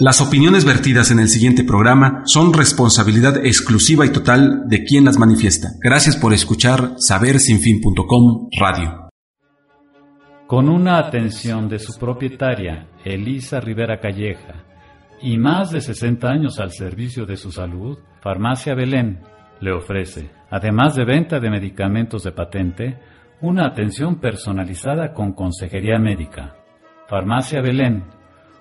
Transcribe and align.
Las 0.00 0.20
opiniones 0.20 0.64
vertidas 0.64 1.10
en 1.10 1.18
el 1.18 1.26
siguiente 1.26 1.64
programa 1.64 2.22
son 2.24 2.52
responsabilidad 2.52 3.44
exclusiva 3.44 4.06
y 4.06 4.10
total 4.10 4.68
de 4.68 4.84
quien 4.84 5.04
las 5.04 5.18
manifiesta. 5.18 5.70
Gracias 5.80 6.16
por 6.16 6.32
escuchar 6.32 6.92
sabersinfin.com 6.98 8.48
Radio. 8.60 9.08
Con 10.46 10.68
una 10.68 10.98
atención 10.98 11.68
de 11.68 11.80
su 11.80 11.98
propietaria, 11.98 12.86
Elisa 13.04 13.58
Rivera 13.58 13.98
Calleja, 13.98 14.62
y 15.20 15.36
más 15.36 15.72
de 15.72 15.80
60 15.80 16.28
años 16.28 16.60
al 16.60 16.70
servicio 16.70 17.26
de 17.26 17.36
su 17.36 17.50
salud, 17.50 17.98
Farmacia 18.22 18.76
Belén 18.76 19.18
le 19.60 19.72
ofrece, 19.72 20.30
además 20.48 20.94
de 20.94 21.06
venta 21.06 21.40
de 21.40 21.50
medicamentos 21.50 22.22
de 22.22 22.30
patente, 22.30 22.98
una 23.40 23.66
atención 23.66 24.20
personalizada 24.20 25.12
con 25.12 25.32
consejería 25.32 25.98
médica. 25.98 26.54
Farmacia 27.08 27.60
Belén 27.60 28.04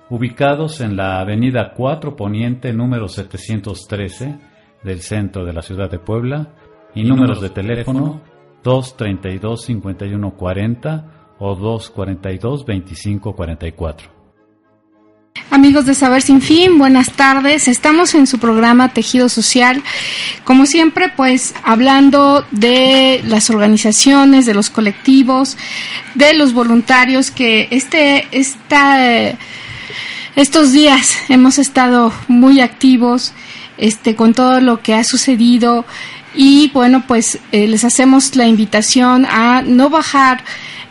ubicados 0.10 0.82
en 0.82 0.96
la 0.96 1.20
avenida 1.20 1.74
4 1.76 2.16
Poniente 2.16 2.74
número 2.74 3.08
713 3.08 4.36
del 4.84 5.02
centro 5.02 5.46
de 5.46 5.54
la 5.54 5.62
ciudad 5.62 5.90
de 5.90 6.00
Puebla 6.00 6.54
y 6.96 7.04
números 7.04 7.42
de 7.42 7.50
teléfono 7.50 8.22
232 8.64 9.66
5140 9.66 11.36
o 11.40 11.56
242 11.56 12.66
2544. 12.66 14.18
Amigos 15.50 15.86
de 15.86 15.94
Saber 15.94 16.22
Sin 16.22 16.42
Fin, 16.42 16.78
buenas 16.78 17.14
tardes. 17.14 17.68
Estamos 17.68 18.14
en 18.16 18.28
su 18.28 18.38
programa 18.38 18.90
Tejido 18.90 19.30
Social. 19.30 19.82
Como 20.44 20.66
siempre, 20.66 21.12
pues 21.16 21.54
hablando 21.64 22.46
de 22.52 23.22
las 23.26 23.50
organizaciones, 23.50 24.46
de 24.46 24.54
los 24.54 24.70
colectivos, 24.70 25.58
de 26.16 26.34
los 26.34 26.54
voluntarios 26.54 27.32
que 27.32 27.70
este, 27.72 28.28
esta 28.32 29.38
estos 30.38 30.72
días 30.72 31.18
hemos 31.30 31.58
estado 31.58 32.14
muy 32.28 32.62
activos 32.62 33.34
este, 33.80 34.16
con 34.16 34.36
todo 34.36 34.62
lo 34.62 34.82
que 34.82 34.94
ha 34.94 35.04
sucedido 35.04 35.84
y 36.36 36.70
bueno, 36.76 37.04
pues 37.08 37.40
eh, 37.52 37.68
les 37.68 37.84
hacemos 37.84 38.36
la 38.36 38.46
invitación 38.46 39.26
a 39.26 39.64
no 39.64 39.90
bajar 39.90 40.44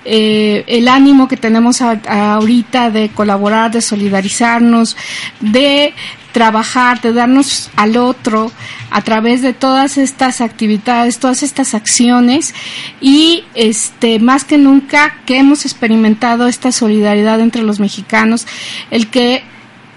eh, 0.04 0.64
el 0.66 0.88
ánimo 0.88 1.28
que 1.28 1.36
tenemos 1.36 1.80
ahorita 1.80 2.90
de 2.90 3.10
colaborar, 3.10 3.70
de 3.70 3.82
solidarizarnos, 3.82 4.96
de 5.38 5.94
trabajar, 6.36 7.00
de 7.00 7.14
darnos 7.14 7.70
al 7.76 7.96
otro 7.96 8.52
a 8.90 9.00
través 9.00 9.40
de 9.40 9.54
todas 9.54 9.96
estas 9.96 10.42
actividades, 10.42 11.18
todas 11.18 11.42
estas 11.42 11.72
acciones 11.72 12.54
y 13.00 13.44
este 13.54 14.18
más 14.18 14.44
que 14.44 14.58
nunca 14.58 15.16
que 15.24 15.38
hemos 15.38 15.64
experimentado 15.64 16.46
esta 16.46 16.72
solidaridad 16.72 17.40
entre 17.40 17.62
los 17.62 17.80
mexicanos, 17.80 18.46
el 18.90 19.08
que 19.08 19.44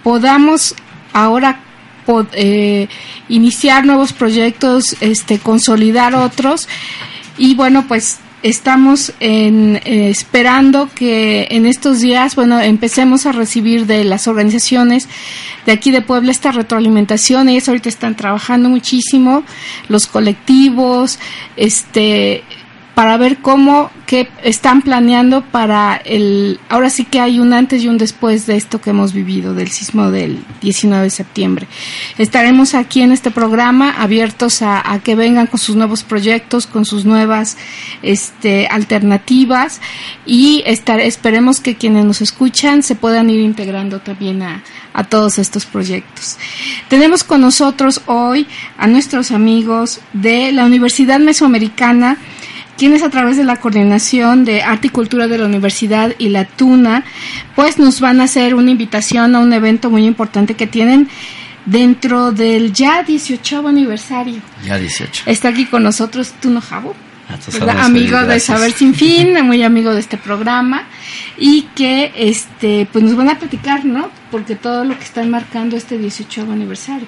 podamos 0.01 0.75
ahora 1.11 1.59
eh, 2.31 2.87
iniciar 3.27 3.85
nuevos 3.85 4.13
proyectos, 4.13 4.95
este 5.01 5.39
consolidar 5.39 6.15
otros 6.15 6.69
y 7.37 7.53
bueno 7.55 7.83
pues 7.85 8.19
estamos 8.43 9.13
en, 9.19 9.77
eh, 9.85 10.09
esperando 10.09 10.89
que 10.93 11.47
en 11.51 11.65
estos 11.65 11.99
días, 11.99 12.35
bueno, 12.35 12.59
empecemos 12.59 13.25
a 13.25 13.31
recibir 13.31 13.85
de 13.85 14.03
las 14.03 14.27
organizaciones 14.27 15.07
de 15.65 15.71
aquí 15.71 15.91
de 15.91 16.01
Puebla 16.01 16.31
esta 16.31 16.51
retroalimentación. 16.51 17.49
Ellos 17.49 17.67
ahorita 17.67 17.89
están 17.89 18.15
trabajando 18.15 18.69
muchísimo, 18.69 19.43
los 19.87 20.07
colectivos, 20.07 21.19
este, 21.57 22.43
para 22.99 23.15
ver 23.15 23.37
cómo 23.37 23.91
están 24.43 24.81
planeando 24.81 25.41
para 25.41 25.95
el 25.95 26.59
ahora 26.67 26.89
sí 26.89 27.05
que 27.05 27.21
hay 27.21 27.39
un 27.39 27.53
antes 27.53 27.81
y 27.81 27.87
un 27.87 27.97
después 27.97 28.45
de 28.45 28.57
esto 28.57 28.81
que 28.81 28.89
hemos 28.89 29.13
vivido 29.13 29.53
del 29.53 29.69
sismo 29.69 30.11
del 30.11 30.43
19 30.59 31.05
de 31.05 31.09
septiembre. 31.09 31.67
Estaremos 32.17 32.75
aquí 32.75 33.01
en 33.01 33.13
este 33.13 33.31
programa 33.31 33.91
abiertos 34.01 34.61
a, 34.63 34.83
que 35.01 35.15
vengan 35.15 35.47
con 35.47 35.61
sus 35.61 35.77
nuevos 35.77 36.03
proyectos, 36.03 36.67
con 36.67 36.83
sus 36.83 37.05
nuevas 37.05 37.55
este, 38.01 38.67
alternativas 38.67 39.79
y 40.25 40.61
estar, 40.65 40.99
esperemos 40.99 41.61
que 41.61 41.75
quienes 41.75 42.03
nos 42.03 42.19
escuchan 42.19 42.83
se 42.83 42.95
puedan 42.95 43.29
ir 43.29 43.39
integrando 43.39 43.99
también 44.01 44.41
a, 44.41 44.61
a 44.91 45.05
todos 45.05 45.39
estos 45.39 45.65
proyectos. 45.65 46.37
Tenemos 46.89 47.23
con 47.23 47.39
nosotros 47.39 48.01
hoy 48.07 48.45
a 48.77 48.87
nuestros 48.87 49.31
amigos 49.31 50.01
de 50.11 50.51
la 50.51 50.65
Universidad 50.65 51.21
Mesoamericana 51.21 52.17
quienes 52.79 53.03
a 53.03 53.09
través 53.09 53.35
de 53.35 53.43
la 53.43 53.57
coordinación 53.57 54.45
de 54.45 54.63
arte 54.63 54.87
y 54.87 54.89
cultura 54.89 55.27
de 55.27 55.37
la 55.37 55.45
universidad 55.45 56.13
y 56.17 56.29
la 56.29 56.45
Tuna, 56.45 57.03
pues 57.53 57.77
nos 57.77 57.99
van 57.99 58.21
a 58.21 58.23
hacer 58.23 58.55
una 58.55 58.71
invitación 58.71 59.35
a 59.35 59.39
un 59.39 59.51
evento 59.51 59.89
muy 59.89 60.05
importante 60.05 60.53
que 60.53 60.65
tienen 60.65 61.09
dentro 61.65 62.31
del 62.31 62.71
ya 62.71 63.03
18 63.03 63.67
aniversario. 63.67 64.41
Ya 64.63 64.77
18. 64.77 65.23
Está 65.25 65.49
aquí 65.49 65.65
con 65.65 65.83
nosotros 65.83 66.33
Tuno 66.39 66.61
Jabo, 66.61 66.95
amigo 67.81 68.17
de 68.23 68.39
Saber 68.39 68.71
Sin 68.71 68.95
Fin, 68.95 69.35
muy 69.43 69.61
amigo 69.61 69.93
de 69.93 69.99
este 69.99 70.17
programa 70.17 70.83
y 71.37 71.63
que 71.75 72.13
este 72.15 72.87
pues 72.89 73.03
nos 73.03 73.17
van 73.17 73.27
a 73.27 73.37
platicar, 73.37 73.83
¿no? 73.83 74.09
Porque 74.31 74.55
todo 74.55 74.85
lo 74.85 74.97
que 74.97 75.03
están 75.03 75.29
marcando 75.29 75.75
este 75.75 75.97
18 75.97 76.43
aniversario. 76.43 77.07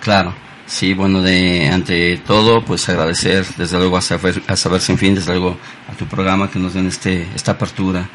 Claro. 0.00 0.34
Sí, 0.66 0.94
bueno, 0.94 1.20
de 1.20 1.68
ante 1.68 2.16
todo, 2.26 2.64
pues 2.64 2.88
agradecer 2.88 3.46
desde 3.58 3.76
luego 3.76 3.98
a 3.98 4.00
Saber, 4.00 4.42
a 4.46 4.56
saber 4.56 4.80
Sin 4.80 4.96
Fin, 4.96 5.14
desde 5.14 5.32
luego 5.32 5.58
a 5.92 5.94
tu 5.94 6.06
programa 6.06 6.50
que 6.50 6.58
nos 6.58 6.72
den 6.72 6.86
este, 6.86 7.26
esta 7.34 7.52
apertura. 7.52 8.08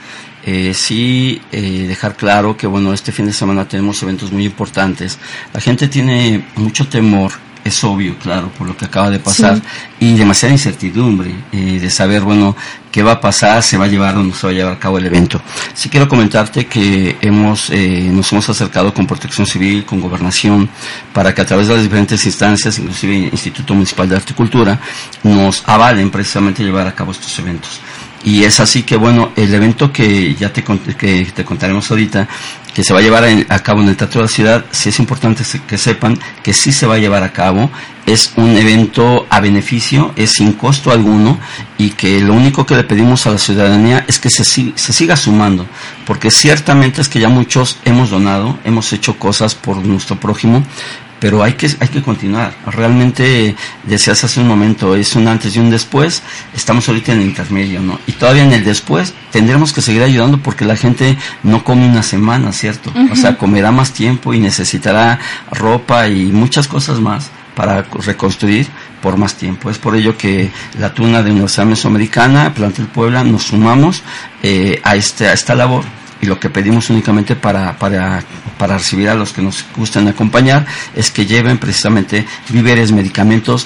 Eh, 0.43 0.73
sí, 0.73 1.41
eh, 1.51 1.85
dejar 1.87 2.15
claro 2.15 2.57
que 2.57 2.65
bueno, 2.65 2.91
este 2.91 3.11
fin 3.11 3.27
de 3.27 3.33
semana 3.33 3.67
tenemos 3.67 4.01
eventos 4.01 4.31
muy 4.31 4.45
importantes. 4.45 5.19
La 5.53 5.61
gente 5.61 5.87
tiene 5.87 6.43
mucho 6.55 6.87
temor 6.87 7.33
es 7.63 7.83
obvio, 7.83 8.17
claro, 8.17 8.49
por 8.57 8.67
lo 8.67 8.75
que 8.75 8.85
acaba 8.85 9.09
de 9.09 9.19
pasar, 9.19 9.61
y 9.99 10.15
demasiada 10.15 10.53
incertidumbre 10.53 11.33
eh, 11.51 11.79
de 11.79 11.89
saber, 11.89 12.21
bueno, 12.21 12.55
qué 12.91 13.03
va 13.03 13.13
a 13.13 13.21
pasar, 13.21 13.61
se 13.61 13.77
va 13.77 13.85
a 13.85 13.87
llevar 13.87 14.15
o 14.17 14.23
no 14.23 14.33
se 14.33 14.47
va 14.47 14.51
a 14.51 14.55
llevar 14.55 14.73
a 14.73 14.79
cabo 14.79 14.97
el 14.97 15.05
evento. 15.05 15.41
Sí 15.73 15.89
quiero 15.89 16.07
comentarte 16.07 16.65
que 16.65 17.17
hemos, 17.21 17.69
eh, 17.69 18.09
nos 18.11 18.31
hemos 18.31 18.49
acercado 18.49 18.93
con 18.93 19.05
Protección 19.05 19.45
Civil, 19.45 19.85
con 19.85 19.99
Gobernación, 19.99 20.69
para 21.13 21.33
que 21.33 21.41
a 21.41 21.45
través 21.45 21.67
de 21.67 21.75
las 21.75 21.83
diferentes 21.83 22.25
instancias, 22.25 22.79
inclusive 22.79 23.15
Instituto 23.15 23.73
Municipal 23.73 24.09
de 24.09 24.15
Articultura, 24.15 24.79
nos 25.23 25.63
avalen 25.65 26.09
precisamente 26.09 26.63
llevar 26.63 26.87
a 26.87 26.95
cabo 26.95 27.11
estos 27.11 27.37
eventos. 27.39 27.79
Y 28.23 28.43
es 28.43 28.59
así 28.59 28.83
que, 28.83 28.97
bueno, 28.97 29.31
el 29.35 29.53
evento 29.53 29.91
que 29.91 30.35
ya 30.35 30.51
te, 30.51 30.63
que 30.63 31.25
te 31.33 31.45
contaremos 31.45 31.89
ahorita, 31.89 32.27
que 32.73 32.83
se 32.83 32.93
va 32.93 32.99
a 32.99 33.01
llevar 33.01 33.23
a 33.23 33.59
cabo 33.63 33.81
en 33.81 33.89
el 33.89 33.97
Teatro 33.97 34.21
de 34.21 34.25
la 34.27 34.31
Ciudad, 34.31 34.65
sí 34.71 34.89
es 34.89 34.99
importante 34.99 35.43
que 35.65 35.77
sepan 35.77 36.19
que 36.43 36.53
sí 36.53 36.71
se 36.71 36.85
va 36.85 36.95
a 36.95 36.97
llevar 36.99 37.23
a 37.23 37.31
cabo. 37.31 37.69
Es 38.05 38.33
un 38.35 38.57
evento 38.57 39.27
a 39.29 39.39
beneficio, 39.39 40.13
es 40.15 40.31
sin 40.31 40.53
costo 40.53 40.91
alguno 40.91 41.39
y 41.77 41.91
que 41.91 42.19
lo 42.19 42.33
único 42.33 42.65
que 42.65 42.75
le 42.75 42.83
pedimos 42.83 43.27
a 43.27 43.31
la 43.31 43.37
ciudadanía 43.37 44.03
es 44.07 44.19
que 44.19 44.29
se, 44.29 44.43
se 44.43 44.93
siga 44.93 45.15
sumando, 45.15 45.67
porque 46.05 46.31
ciertamente 46.31 47.01
es 47.01 47.09
que 47.09 47.19
ya 47.19 47.29
muchos 47.29 47.77
hemos 47.85 48.09
donado, 48.09 48.57
hemos 48.63 48.91
hecho 48.93 49.17
cosas 49.17 49.53
por 49.53 49.77
nuestro 49.85 50.19
prójimo, 50.19 50.63
pero 51.19 51.43
hay 51.43 51.53
que, 51.53 51.69
hay 51.79 51.87
que 51.89 52.01
continuar. 52.01 52.53
Realmente, 52.65 53.55
decías 53.83 54.23
hace 54.23 54.39
un 54.39 54.47
momento, 54.47 54.95
es 54.95 55.15
un 55.15 55.27
antes 55.27 55.55
y 55.55 55.59
un 55.59 55.69
después, 55.69 56.23
estamos 56.55 56.87
ahorita 56.87 57.13
en 57.13 57.19
el 57.19 57.25
intermedio, 57.27 57.81
¿no? 57.81 57.99
Y 58.07 58.13
todavía 58.13 58.43
en 58.43 58.53
el 58.53 58.63
después 58.63 59.13
tendremos 59.31 59.73
que 59.73 59.81
seguir 59.81 60.01
ayudando 60.01 60.39
porque 60.39 60.65
la 60.65 60.75
gente 60.75 61.17
no 61.43 61.63
come 61.63 61.87
una 61.87 62.03
semana, 62.03 62.51
¿cierto? 62.51 62.91
O 63.11 63.15
sea, 63.15 63.37
comerá 63.37 63.71
más 63.71 63.91
tiempo 63.91 64.33
y 64.33 64.39
necesitará 64.39 65.19
ropa 65.51 66.07
y 66.07 66.25
muchas 66.25 66.67
cosas 66.67 66.99
más 66.99 67.29
para 67.55 67.81
reconstruir 67.81 68.67
por 69.01 69.17
más 69.17 69.35
tiempo. 69.35 69.69
Es 69.69 69.77
por 69.77 69.95
ello 69.95 70.17
que 70.17 70.49
la 70.79 70.93
Tuna 70.93 71.21
de 71.21 71.31
Universidad 71.31 71.65
Mesoamericana, 71.65 72.53
Plantel 72.53 72.87
Puebla, 72.87 73.23
nos 73.23 73.43
sumamos 73.43 74.03
eh, 74.43 74.79
a, 74.83 74.95
este, 74.95 75.27
a 75.27 75.33
esta 75.33 75.55
labor 75.55 75.83
y 76.21 76.25
lo 76.25 76.39
que 76.39 76.49
pedimos 76.49 76.89
únicamente 76.89 77.35
para, 77.35 77.77
para, 77.77 78.23
para 78.57 78.77
recibir 78.77 79.09
a 79.09 79.15
los 79.15 79.33
que 79.33 79.41
nos 79.41 79.65
gusten 79.75 80.07
acompañar 80.07 80.65
es 80.95 81.11
que 81.11 81.25
lleven 81.25 81.57
precisamente 81.57 82.25
víveres, 82.49 82.91
medicamentos, 82.91 83.65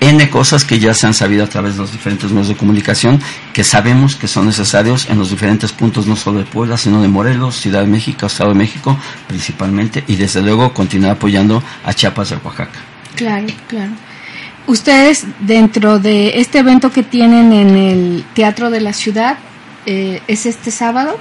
N 0.00 0.30
cosas 0.30 0.64
que 0.64 0.78
ya 0.78 0.94
se 0.94 1.06
han 1.06 1.12
sabido 1.12 1.44
a 1.44 1.46
través 1.46 1.74
de 1.74 1.82
los 1.82 1.92
diferentes 1.92 2.30
medios 2.30 2.48
de 2.48 2.56
comunicación, 2.56 3.20
que 3.52 3.62
sabemos 3.62 4.16
que 4.16 4.28
son 4.28 4.46
necesarios 4.46 5.06
en 5.10 5.18
los 5.18 5.28
diferentes 5.28 5.72
puntos, 5.72 6.06
no 6.06 6.16
solo 6.16 6.38
de 6.38 6.46
Puebla, 6.46 6.78
sino 6.78 7.02
de 7.02 7.08
Morelos, 7.08 7.56
Ciudad 7.56 7.82
de 7.82 7.86
México, 7.86 8.26
Estado 8.26 8.50
de 8.50 8.56
México 8.56 8.96
principalmente, 9.28 10.02
y 10.06 10.16
desde 10.16 10.40
luego 10.40 10.72
continuar 10.72 11.12
apoyando 11.12 11.62
a 11.84 11.92
Chiapas 11.92 12.30
de 12.30 12.36
Oaxaca. 12.36 12.80
Claro, 13.14 13.46
claro. 13.68 13.92
Ustedes, 14.66 15.26
dentro 15.40 15.98
de 15.98 16.40
este 16.40 16.60
evento 16.60 16.90
que 16.90 17.02
tienen 17.02 17.52
en 17.52 17.76
el 17.76 18.24
Teatro 18.34 18.70
de 18.70 18.80
la 18.80 18.94
Ciudad, 18.94 19.38
eh, 19.84 20.22
¿es 20.28 20.46
este 20.46 20.70
sábado? 20.70 21.18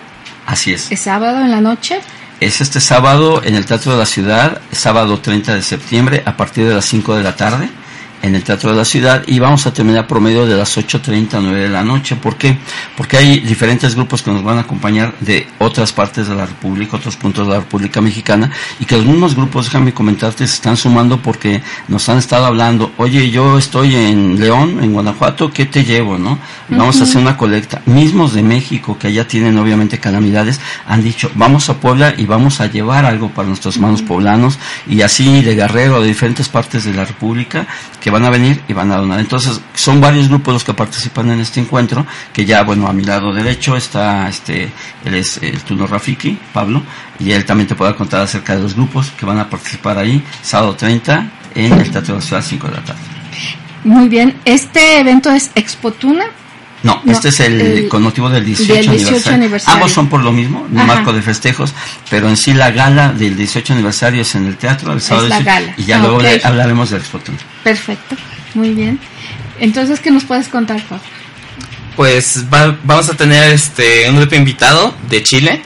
Así 0.50 0.74
es. 0.74 0.92
¿Es 0.92 1.02
sábado 1.02 1.42
en 1.42 1.52
la 1.52 1.62
noche? 1.62 2.00
Es 2.40 2.60
este 2.60 2.80
sábado 2.80 3.44
en 3.44 3.54
el 3.54 3.68
Teatro 3.68 3.92
de 3.92 4.00
la 4.00 4.08
Ciudad, 4.08 4.60
sábado 4.72 5.20
30 5.20 5.54
de 5.54 5.62
septiembre, 5.62 6.24
a 6.26 6.36
partir 6.36 6.68
de 6.68 6.74
las 6.74 6.86
5 6.86 7.18
de 7.18 7.24
la 7.24 7.36
tarde. 7.36 7.70
En 8.22 8.36
el 8.36 8.44
Teatro 8.44 8.72
de 8.72 8.78
la 8.78 8.86
Ciudad 8.86 9.24
y 9.28 9.40
vamos 9.40 9.66
a 9.66 9.74
terminar 9.74 10.08
promedio 10.08 10.46
de 10.46 10.56
las 10.56 10.78
8.30 10.78 11.36
a 11.36 11.40
9 11.40 11.60
de 11.62 11.70
la 11.70 11.84
noche. 11.84 12.16
¿Por 12.16 12.38
qué? 12.38 12.58
Porque 12.98 13.18
hay 13.18 13.40
diferentes 13.40 13.96
grupos 13.96 14.22
que 14.22 14.32
nos 14.32 14.44
van 14.44 14.58
a 14.58 14.62
acompañar 14.62 15.14
de 15.20 15.48
otras 15.60 15.92
partes 15.92 16.28
de 16.28 16.36
la 16.36 16.46
República, 16.46 16.98
otros 16.98 17.16
puntos 17.16 17.48
de 17.48 17.54
la 17.54 17.60
República 17.60 18.02
Mexicana 18.02 18.52
y 18.80 18.86
que 18.86 18.98
los 18.98 19.06
mismos 19.06 19.36
grupos, 19.36 19.66
déjame 19.66 19.94
comentarte, 19.94 20.48
se 20.48 20.56
están 20.56 20.78
sumando 20.78 21.22
porque 21.22 21.62
nos 21.88 22.08
han 22.10 22.18
estado 22.18 22.46
hablando, 22.46 22.92
oye, 22.98 23.30
yo 23.30 23.58
estoy 23.58 23.96
en 23.96 24.40
León, 24.40 24.80
en 24.82 24.94
Guanajuato, 24.94 25.52
¿qué 25.52 25.66
te 25.66 25.84
llevo? 25.84 26.18
no 26.18 26.40
Vamos 26.70 27.00
a 27.00 27.04
hacer 27.04 27.18
una 27.18 27.38
colecta. 27.38 27.82
Mismos 27.86 28.34
de 28.34 28.44
México, 28.44 28.98
que 28.98 29.08
allá 29.08 29.28
tienen 29.28 29.58
obviamente 29.58 30.00
calamidades, 30.00 30.60
han 30.88 31.04
dicho, 31.04 31.32
vamos 31.36 31.70
a 31.70 31.80
Puebla 31.80 32.14
y 32.18 32.26
vamos 32.26 32.62
a 32.62 32.68
llevar 32.68 33.06
algo 33.06 33.30
para 33.30 33.48
nuestros 33.48 33.76
hermanos 33.76 34.02
poblanos 34.02 34.60
y 34.88 35.02
así 35.02 35.42
de 35.42 35.56
Guerrero, 35.56 36.02
de 36.02 36.08
diferentes 36.08 36.50
partes 36.50 36.84
de 36.86 36.94
la 36.94 37.06
República, 37.06 37.68
que 38.00 38.09
van 38.10 38.26
a 38.26 38.30
venir 38.30 38.62
y 38.68 38.74
van 38.74 38.92
a 38.92 38.98
donar. 38.98 39.20
Entonces, 39.20 39.62
son 39.74 40.02
varios 40.02 40.28
grupos 40.30 40.54
los 40.54 40.64
que 40.64 40.74
participan 40.74 41.32
en 41.32 41.40
este 41.40 41.60
encuentro, 41.60 42.06
que 42.34 42.46
ya, 42.46 42.64
bueno, 42.64 42.88
a 42.88 42.94
mi 42.94 43.04
lado 43.04 43.34
derecho 43.34 43.76
está 43.76 44.28
este, 44.30 44.72
él 45.06 45.16
es 45.16 45.38
el 45.38 45.62
Tuno 45.62 45.88
Rafiki, 45.88 46.38
Pablo, 46.54 46.82
y 47.20 47.32
él 47.32 47.46
también 47.46 47.68
te 47.68 47.76
puede 47.76 47.96
contar 47.96 48.22
acerca 48.22 48.56
de 48.56 48.62
los 48.62 48.76
grupos 48.76 49.12
que 49.12 49.26
van 49.26 49.40
a 49.40 49.50
participar 49.50 49.98
ahí, 49.98 50.24
sábado 50.42 50.76
30 50.76 51.32
en 51.56 51.74
el 51.74 51.92
Teatro 51.92 52.16
de 52.16 52.20
la 52.20 52.26
Ciudad, 52.26 52.44
5 52.46 52.68
de 52.68 52.74
la 52.74 52.84
tarde. 52.84 53.02
Muy 53.84 54.10
bien, 54.10 54.36
¿este 54.46 55.00
evento 55.00 55.32
es 55.32 55.52
Expotuna? 55.56 56.26
No, 56.82 57.02
este 57.08 57.30
es 57.30 57.40
el, 57.42 57.88
con 57.90 58.02
motivo 58.02 58.30
del 58.30 58.46
18, 58.46 59.30
aniversario. 59.32 59.74
Ambos 59.76 59.92
son 59.92 60.08
por 60.08 60.22
lo 60.22 60.32
mismo, 60.32 60.62
un 60.62 60.86
marco 60.86 61.12
de 61.12 61.22
festejos, 61.22 61.74
pero 62.10 62.30
en 62.30 62.38
sí 62.38 62.54
la 62.54 62.72
gala 62.72 63.12
del 63.12 63.36
18 63.36 63.74
aniversario 63.74 64.22
es 64.22 64.34
en 64.36 64.46
el 64.46 64.56
teatro 64.56 64.94
el 64.94 65.02
sábado. 65.02 65.26
Es 65.26 65.30
la 65.30 65.42
gala. 65.42 65.74
Y 65.78 65.84
ya 65.84 65.98
ah, 65.98 66.00
luego 66.00 66.22
hablaremos 66.44 66.90
del 66.90 67.02
Expotuna. 67.02 67.38
Perfecto, 67.64 68.16
muy 68.54 68.74
bien. 68.74 69.00
Entonces, 69.60 70.00
¿qué 70.00 70.10
nos 70.10 70.24
puedes 70.24 70.48
contar, 70.48 70.82
Pablo? 70.84 71.04
Pues 71.98 72.46
vamos 72.50 73.10
a 73.10 73.14
tener 73.16 73.52
este 73.52 74.10
un 74.10 74.16
grupo 74.16 74.36
invitado 74.36 74.96
de 75.10 75.22
Chile, 75.22 75.62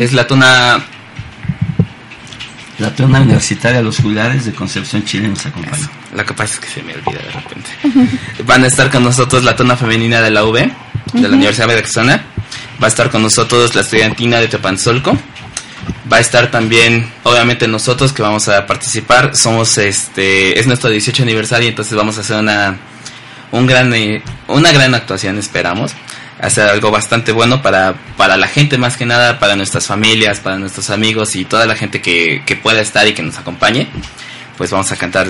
es 0.00 0.14
la 0.14 0.26
tuna 0.26 0.82
la 2.78 2.94
tuna 2.94 3.20
universitaria 3.20 3.82
Los 3.82 3.98
Julares 3.98 4.46
de 4.46 4.52
Concepción, 4.52 5.04
Chile 5.04 5.28
nos 5.28 5.44
acompaña. 5.44 5.90
Lo 6.14 6.24
que 6.24 6.32
pasa 6.32 6.54
es 6.54 6.60
que 6.60 6.68
se 6.68 6.82
me 6.82 6.94
olvida 6.94 7.18
de 7.18 7.30
repente. 7.30 7.70
Van 8.44 8.62
a 8.62 8.68
estar 8.68 8.88
con 8.90 9.02
nosotros 9.02 9.42
la 9.42 9.56
tuna 9.56 9.76
femenina 9.76 10.20
de 10.20 10.30
la 10.30 10.44
UB, 10.44 10.54
de 10.54 11.28
la 11.28 11.36
Universidad 11.36 11.66
de 11.66 11.74
Arizona. 11.74 12.24
Va 12.80 12.86
a 12.86 12.88
estar 12.88 13.10
con 13.10 13.22
nosotros 13.22 13.74
la 13.74 13.80
estudiantina 13.80 14.40
de 14.40 14.46
Tepanzolco. 14.46 15.18
Va 16.10 16.18
a 16.18 16.20
estar 16.20 16.50
también, 16.52 17.10
obviamente, 17.24 17.66
nosotros 17.66 18.12
que 18.12 18.22
vamos 18.22 18.48
a 18.48 18.64
participar. 18.64 19.34
Somos, 19.34 19.76
este, 19.78 20.58
es 20.58 20.68
nuestro 20.68 20.88
18 20.88 21.24
aniversario, 21.24 21.68
entonces 21.68 21.96
vamos 21.96 22.16
a 22.16 22.20
hacer 22.20 22.38
una, 22.38 22.78
un 23.50 23.66
gran, 23.66 23.92
eh, 23.92 24.22
una 24.46 24.70
gran 24.70 24.94
actuación, 24.94 25.38
esperamos 25.38 25.92
hacer 26.40 26.68
algo 26.68 26.90
bastante 26.90 27.32
bueno 27.32 27.62
para, 27.62 27.94
para 28.16 28.36
la 28.36 28.48
gente 28.48 28.76
más 28.76 28.96
que 28.96 29.06
nada, 29.06 29.38
para 29.38 29.56
nuestras 29.56 29.86
familias, 29.86 30.40
para 30.40 30.58
nuestros 30.58 30.90
amigos 30.90 31.36
y 31.36 31.44
toda 31.44 31.64
la 31.64 31.74
gente 31.74 32.00
que, 32.00 32.42
que 32.44 32.56
pueda 32.56 32.80
estar 32.80 33.06
y 33.08 33.14
que 33.14 33.22
nos 33.22 33.38
acompañe. 33.38 33.88
Pues 34.56 34.70
vamos 34.70 34.92
a 34.92 34.96
cantar 34.96 35.28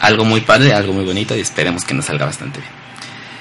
algo 0.00 0.24
muy 0.24 0.40
padre, 0.40 0.72
algo 0.72 0.92
muy 0.92 1.04
bonito 1.04 1.36
y 1.36 1.40
esperemos 1.40 1.84
que 1.84 1.94
nos 1.94 2.06
salga 2.06 2.26
bastante 2.26 2.60
bien. 2.60 2.86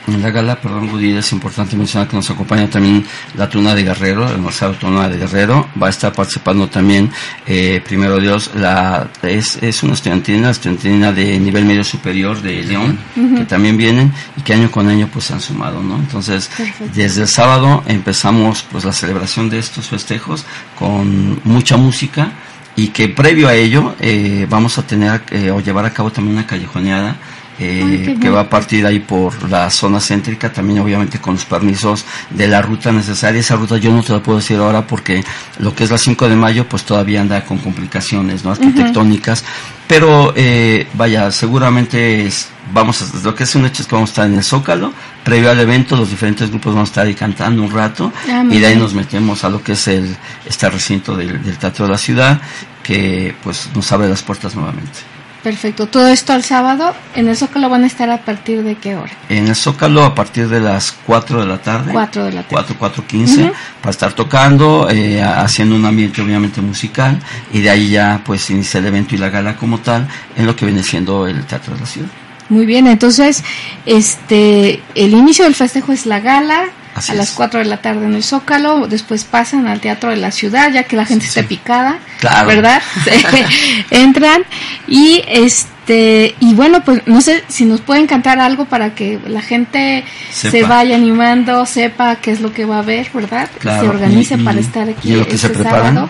En 0.07 0.21
la 0.21 0.29
gala, 0.29 0.61
perdón, 0.61 0.89
Woody, 0.89 1.17
es 1.17 1.31
importante 1.31 1.75
mencionar 1.75 2.07
que 2.07 2.15
nos 2.15 2.29
acompaña 2.29 2.69
también 2.69 3.03
la 3.35 3.49
Tuna 3.49 3.73
de 3.73 3.83
Guerrero, 3.83 4.29
el 4.29 4.37
Marcelo 4.37 4.73
Tuna 4.73 5.09
de 5.09 5.17
Guerrero. 5.17 5.67
Va 5.81 5.87
a 5.87 5.89
estar 5.89 6.13
participando 6.13 6.67
también, 6.69 7.11
eh, 7.47 7.81
primero 7.83 8.19
Dios, 8.19 8.51
la, 8.53 9.09
es, 9.23 9.57
es 9.63 9.81
una 9.81 9.93
estudiantina, 9.93 10.51
estudiantina 10.51 11.11
de 11.11 11.39
nivel 11.39 11.65
medio 11.65 11.83
superior 11.83 12.39
de 12.39 12.61
León, 12.63 12.99
que 13.15 13.45
también 13.45 13.77
vienen 13.77 14.13
y 14.37 14.41
que 14.41 14.53
año 14.53 14.69
con 14.69 14.87
año 14.87 15.09
pues 15.11 15.25
se 15.25 15.33
han 15.33 15.41
sumado, 15.41 15.81
¿no? 15.81 15.95
Entonces, 15.95 16.51
desde 16.93 17.23
el 17.23 17.27
sábado 17.27 17.83
empezamos 17.87 18.63
pues 18.71 18.85
la 18.85 18.93
celebración 18.93 19.49
de 19.49 19.57
estos 19.57 19.87
festejos 19.87 20.45
con 20.77 21.39
mucha 21.45 21.77
música 21.77 22.31
y 22.75 22.89
que 22.89 23.07
previo 23.07 23.47
a 23.47 23.55
ello 23.55 23.95
eh, 23.99 24.47
vamos 24.49 24.77
a 24.77 24.83
tener 24.83 25.21
eh, 25.31 25.51
o 25.51 25.59
llevar 25.59 25.85
a 25.85 25.93
cabo 25.93 26.11
también 26.11 26.37
una 26.37 26.47
callejoneada 26.47 27.15
eh, 27.57 28.17
que 28.19 28.29
va 28.29 28.41
a 28.41 28.49
partir 28.49 28.85
ahí 28.85 28.99
por 28.99 29.49
la 29.49 29.69
zona 29.69 29.99
céntrica, 29.99 30.51
también 30.51 30.79
obviamente 30.79 31.19
con 31.19 31.35
los 31.35 31.45
permisos 31.45 32.05
de 32.29 32.47
la 32.47 32.61
ruta 32.61 32.91
necesaria. 32.91 33.39
Esa 33.39 33.55
ruta 33.55 33.77
yo 33.77 33.91
no 33.91 34.03
te 34.03 34.11
la 34.11 34.21
puedo 34.21 34.39
decir 34.39 34.57
ahora 34.57 34.85
porque 34.85 35.23
lo 35.59 35.73
que 35.73 35.85
es 35.85 35.91
la 35.91 35.97
5 35.97 36.27
de 36.27 36.35
mayo 36.35 36.67
pues 36.67 36.83
todavía 36.83 37.21
anda 37.21 37.45
con 37.45 37.57
complicaciones 37.59 38.43
¿no? 38.43 38.51
arquitectónicas, 38.51 39.43
pero 39.87 40.33
eh, 40.35 40.87
vaya, 40.95 41.31
seguramente 41.31 42.29
vamos 42.73 43.01
a, 43.01 43.19
lo 43.23 43.33
que 43.33 43.43
es 43.43 43.55
un 43.55 43.65
hecho 43.65 43.83
es 43.83 43.87
que 43.87 43.95
vamos 43.95 44.09
a 44.09 44.11
estar 44.11 44.27
en 44.27 44.35
el 44.35 44.43
Zócalo, 44.43 44.93
previo 45.23 45.49
al 45.49 45.59
evento 45.59 45.95
los 45.95 46.09
diferentes 46.09 46.49
grupos 46.49 46.73
van 46.73 46.81
a 46.81 46.85
estar 46.85 47.05
ahí 47.05 47.13
cantando 47.13 47.63
un 47.63 47.71
rato 47.71 48.11
ah, 48.29 48.43
y 48.49 48.59
de 48.59 48.65
ahí 48.65 48.75
nos 48.75 48.93
metemos 48.93 49.43
a 49.43 49.49
lo 49.49 49.63
que 49.63 49.73
es 49.73 49.87
el 49.87 50.15
este 50.45 50.69
recinto 50.69 51.15
del, 51.15 51.41
del 51.41 51.57
Teatro 51.57 51.85
de 51.85 51.91
la 51.91 51.97
Ciudad 51.97 52.41
que 52.83 53.33
pues 53.43 53.69
nos 53.73 53.91
abre 53.91 54.09
las 54.09 54.21
puertas 54.21 54.55
nuevamente. 54.55 55.14
Perfecto. 55.45 55.85
Todo 55.85 56.07
esto 56.07 56.33
al 56.33 56.43
sábado. 56.43 56.95
¿En 57.13 57.27
el 57.27 57.37
Zócalo 57.37 57.69
van 57.69 57.83
a 57.83 57.85
estar 57.85 58.09
a 58.09 58.17
partir 58.17 58.63
de 58.63 58.77
qué 58.77 58.95
hora? 58.95 59.11
En 59.29 59.47
el 59.47 59.55
Zócalo 59.55 60.03
a 60.03 60.15
partir 60.15 60.49
de 60.49 60.59
las 60.59 60.91
4 61.05 61.41
de 61.41 61.45
la 61.45 61.59
tarde. 61.59 61.91
4 61.93 62.25
de 62.25 62.31
la 62.31 62.41
tarde. 62.41 62.75
4, 62.79 63.05
4.15 63.07 63.51
para 63.79 63.91
estar 63.91 64.13
tocando, 64.13 64.89
eh, 64.89 65.21
haciendo 65.21 65.75
un 65.75 65.85
ambiente 65.85 66.19
obviamente 66.19 66.61
musical 66.61 67.19
y 67.53 67.61
de 67.61 67.69
ahí 67.69 67.89
ya 67.91 68.21
pues 68.25 68.49
inicia 68.49 68.79
el 68.79 68.87
evento 68.87 69.13
y 69.13 69.19
la 69.19 69.29
gala 69.29 69.55
como 69.55 69.77
tal 69.77 70.07
en 70.35 70.47
lo 70.47 70.55
que 70.55 70.65
viene 70.65 70.81
siendo 70.81 71.27
el 71.27 71.45
Teatro 71.45 71.75
de 71.75 71.79
la 71.79 71.85
Ciudad. 71.85 72.09
Muy 72.49 72.65
bien, 72.65 72.87
entonces 72.87 73.43
este 73.85 74.81
el 74.95 75.13
inicio 75.13 75.45
del 75.45 75.53
festejo 75.53 75.91
es 75.91 76.07
la 76.07 76.21
gala, 76.21 76.69
a 76.95 77.13
las 77.13 77.31
4 77.31 77.59
de 77.59 77.65
la 77.65 77.77
tarde 77.77 78.05
en 78.05 78.15
el 78.15 78.23
Zócalo, 78.23 78.87
después 78.87 79.25
pasan 79.25 79.67
al 79.67 79.81
Teatro 79.81 80.09
de 80.09 80.15
la 80.15 80.31
Ciudad, 80.31 80.71
ya 80.71 80.83
que 80.83 80.95
la 80.95 81.05
gente 81.05 81.25
esté 81.25 81.43
picada, 81.43 81.99
¿verdad? 82.47 82.81
Entran 83.89 84.43
y 84.87 85.21
este 85.27 86.35
y 86.39 86.53
bueno, 86.53 86.83
pues 86.83 87.05
no 87.05 87.21
sé 87.21 87.43
si 87.49 87.65
nos 87.65 87.81
pueden 87.81 88.07
cantar 88.07 88.39
algo 88.39 88.65
para 88.65 88.95
que 88.95 89.19
la 89.27 89.41
gente 89.41 90.05
se 90.31 90.63
vaya 90.63 90.95
animando, 90.95 91.65
sepa 91.65 92.15
qué 92.15 92.31
es 92.31 92.39
lo 92.39 92.53
que 92.53 92.65
va 92.65 92.79
a 92.79 92.81
ver, 92.81 93.07
¿verdad? 93.13 93.49
se 93.61 93.87
organice 93.87 94.37
para 94.37 94.59
estar 94.59 94.89
aquí 94.89 95.11
y 95.11 95.15
lo 95.17 95.27
que 95.27 95.37
se 95.37 95.47
este 95.47 95.59
preparan. 95.59 96.09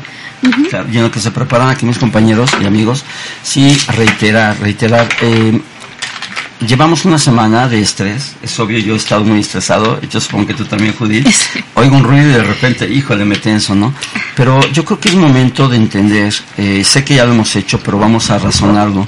y 0.91 0.97
en 0.97 1.03
lo 1.03 1.11
que 1.11 1.19
se 1.19 1.31
preparan 1.31 1.69
aquí 1.69 1.85
mis 1.85 1.97
compañeros 1.97 2.51
y 2.61 2.65
amigos, 2.65 3.03
sí 3.41 3.75
reiterar, 3.87 4.59
reiterar 4.59 5.09
eh, 5.21 5.59
Llevamos 6.61 7.03
una 7.03 7.19
semana 7.19 7.67
de 7.67 7.81
estrés, 7.81 8.37
es 8.41 8.59
obvio, 8.61 8.79
yo 8.79 8.93
he 8.93 8.97
estado 8.97 9.25
muy 9.25 9.41
estresado, 9.41 9.99
yo 10.01 10.21
supongo 10.21 10.47
que 10.47 10.53
tú 10.53 10.63
también, 10.63 10.93
Judith. 10.93 11.27
Oigo 11.73 11.97
un 11.97 12.03
ruido 12.03 12.29
y 12.29 12.33
de 12.33 12.43
repente, 12.43 12.87
híjole, 12.87 13.25
me 13.25 13.35
tenso, 13.35 13.75
¿no? 13.75 13.93
Pero 14.37 14.61
yo 14.71 14.85
creo 14.85 14.97
que 14.97 15.09
es 15.09 15.15
momento 15.15 15.67
de 15.67 15.75
entender, 15.75 16.33
eh, 16.57 16.81
sé 16.85 17.03
que 17.03 17.15
ya 17.15 17.25
lo 17.25 17.33
hemos 17.33 17.53
hecho, 17.57 17.81
pero 17.81 17.99
vamos 17.99 18.29
a 18.31 18.39
razonarlo, 18.39 19.05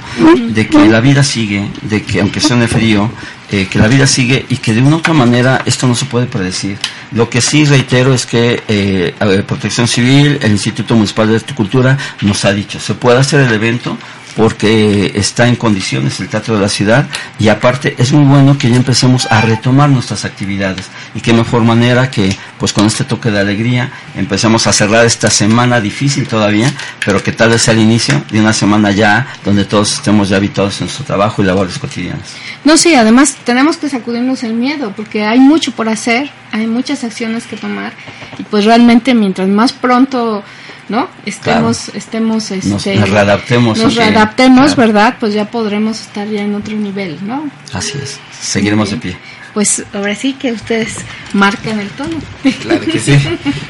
de 0.50 0.68
que 0.68 0.88
la 0.88 1.00
vida 1.00 1.24
sigue, 1.24 1.70
de 1.80 2.02
que 2.02 2.20
aunque 2.20 2.40
suene 2.40 2.68
frío, 2.68 3.10
eh, 3.50 3.66
que 3.66 3.78
la 3.78 3.88
vida 3.88 4.06
sigue 4.06 4.44
y 4.50 4.58
que 4.58 4.74
de 4.74 4.82
una 4.82 4.96
u 4.96 4.98
otra 4.98 5.14
manera 5.14 5.62
esto 5.64 5.86
no 5.86 5.94
se 5.94 6.04
puede 6.04 6.26
predecir. 6.26 6.78
Lo 7.12 7.30
que 7.30 7.40
sí 7.40 7.64
reitero 7.64 8.12
es 8.12 8.26
que 8.26 8.62
eh, 8.68 9.14
Protección 9.46 9.88
Civil, 9.88 10.38
el 10.42 10.52
Instituto 10.52 10.94
Municipal 10.94 11.28
de 11.28 11.36
Horticultura 11.36 11.96
nos 12.20 12.44
ha 12.44 12.52
dicho, 12.52 12.78
se 12.78 12.92
puede 12.92 13.18
hacer 13.18 13.40
el 13.40 13.52
evento, 13.54 13.96
porque 14.38 15.10
está 15.16 15.48
en 15.48 15.56
condiciones 15.56 16.20
el 16.20 16.28
Teatro 16.28 16.54
de 16.54 16.60
la 16.60 16.68
Ciudad 16.68 17.08
y 17.40 17.48
aparte 17.48 17.96
es 17.98 18.12
muy 18.12 18.22
bueno 18.24 18.56
que 18.56 18.70
ya 18.70 18.76
empecemos 18.76 19.26
a 19.26 19.40
retomar 19.40 19.90
nuestras 19.90 20.24
actividades 20.24 20.86
y 21.12 21.20
qué 21.20 21.32
mejor 21.32 21.62
manera 21.62 22.08
que 22.08 22.36
pues 22.56 22.72
con 22.72 22.86
este 22.86 23.02
toque 23.02 23.32
de 23.32 23.40
alegría 23.40 23.90
empecemos 24.14 24.68
a 24.68 24.72
cerrar 24.72 25.04
esta 25.04 25.28
semana 25.28 25.80
difícil 25.80 26.28
todavía, 26.28 26.72
pero 27.04 27.20
que 27.20 27.32
tal 27.32 27.48
vez 27.48 27.62
sea 27.62 27.74
el 27.74 27.80
inicio 27.80 28.22
de 28.30 28.38
una 28.40 28.52
semana 28.52 28.92
ya 28.92 29.26
donde 29.44 29.64
todos 29.64 29.94
estemos 29.94 30.28
ya 30.28 30.36
habituados 30.36 30.80
en 30.80 30.86
nuestro 30.86 31.04
trabajo 31.04 31.42
y 31.42 31.44
labores 31.44 31.76
cotidianas. 31.76 32.36
No, 32.62 32.76
sí, 32.76 32.94
además 32.94 33.36
tenemos 33.42 33.76
que 33.76 33.88
sacudirnos 33.88 34.44
el 34.44 34.54
miedo 34.54 34.92
porque 34.94 35.24
hay 35.24 35.40
mucho 35.40 35.72
por 35.72 35.88
hacer, 35.88 36.30
hay 36.52 36.68
muchas 36.68 37.02
acciones 37.02 37.44
que 37.44 37.56
tomar 37.56 37.92
y 38.38 38.44
pues 38.44 38.66
realmente 38.66 39.14
mientras 39.14 39.48
más 39.48 39.72
pronto 39.72 40.44
¿no? 40.88 41.08
Estemos, 41.26 41.90
estemos, 41.90 42.50
este, 42.50 42.96
nos, 42.96 43.10
readaptemos. 43.10 43.78
Nos 43.78 43.94
readaptemos, 43.94 44.76
¿verdad? 44.76 45.16
Pues 45.20 45.34
ya 45.34 45.50
podremos 45.50 46.00
estar 46.00 46.28
ya 46.28 46.42
en 46.42 46.54
otro 46.54 46.74
nivel, 46.74 47.18
¿no? 47.26 47.50
Así 47.72 47.98
es, 48.02 48.18
seguiremos 48.40 48.90
de 48.90 48.96
pie. 48.96 49.16
Pues 49.54 49.82
ahora 49.92 50.14
sí 50.14 50.34
que 50.34 50.52
ustedes 50.52 50.96
marquen 51.32 51.80
el 51.80 51.88
tono. 51.90 52.18
Claro 52.62 52.80
que 52.80 52.98
sí. 52.98 53.18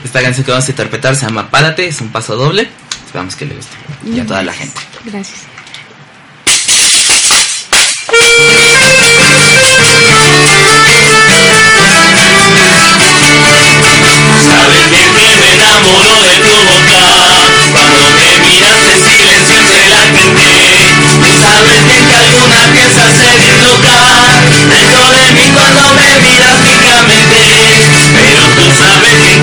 Esta 0.05 0.21
canción 0.21 0.45
que 0.45 0.51
vamos 0.51 0.67
a 0.69 0.71
interpretar 0.71 1.17
se 1.17 1.27
llama 1.27 1.51
Párate, 1.51 1.87
es 1.87 2.01
un 2.01 2.09
paso 2.09 2.37
doble. 2.37 2.69
Esperamos 3.07 3.37
que 3.37 3.47
le 3.47 3.55
guste. 3.55 3.77
Y 4.05 4.21
a 4.21 4.27
toda 4.27 4.43
la 4.43 4.53
gente. 4.53 4.81
Gracias. 5.05 5.41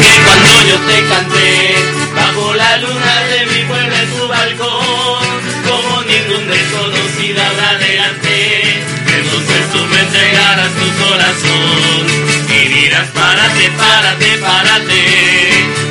que 0.02 0.22
cuando 0.26 0.50
yo 0.68 0.78
te 0.88 1.08
canté, 1.08 1.76
bajo 2.16 2.54
la 2.54 2.78
luna 2.78 3.16
de 3.32 3.46
mi 3.46 3.64
pueblo 3.66 3.96
en 3.96 4.18
su 4.18 4.28
balcón, 4.28 5.26
como 5.68 6.02
ningún 6.04 6.48
desconocido 6.48 7.42
habrá 7.42 7.78
delante, 7.78 8.84
entonces 9.20 9.72
tú 9.72 9.86
me 9.86 10.00
entregarás 10.00 10.72
tu 10.74 11.04
corazón 11.04 12.08
y 12.50 12.68
dirás 12.68 13.08
párate, 13.10 13.70
párate, 13.78 14.38
párate, 14.40 15.02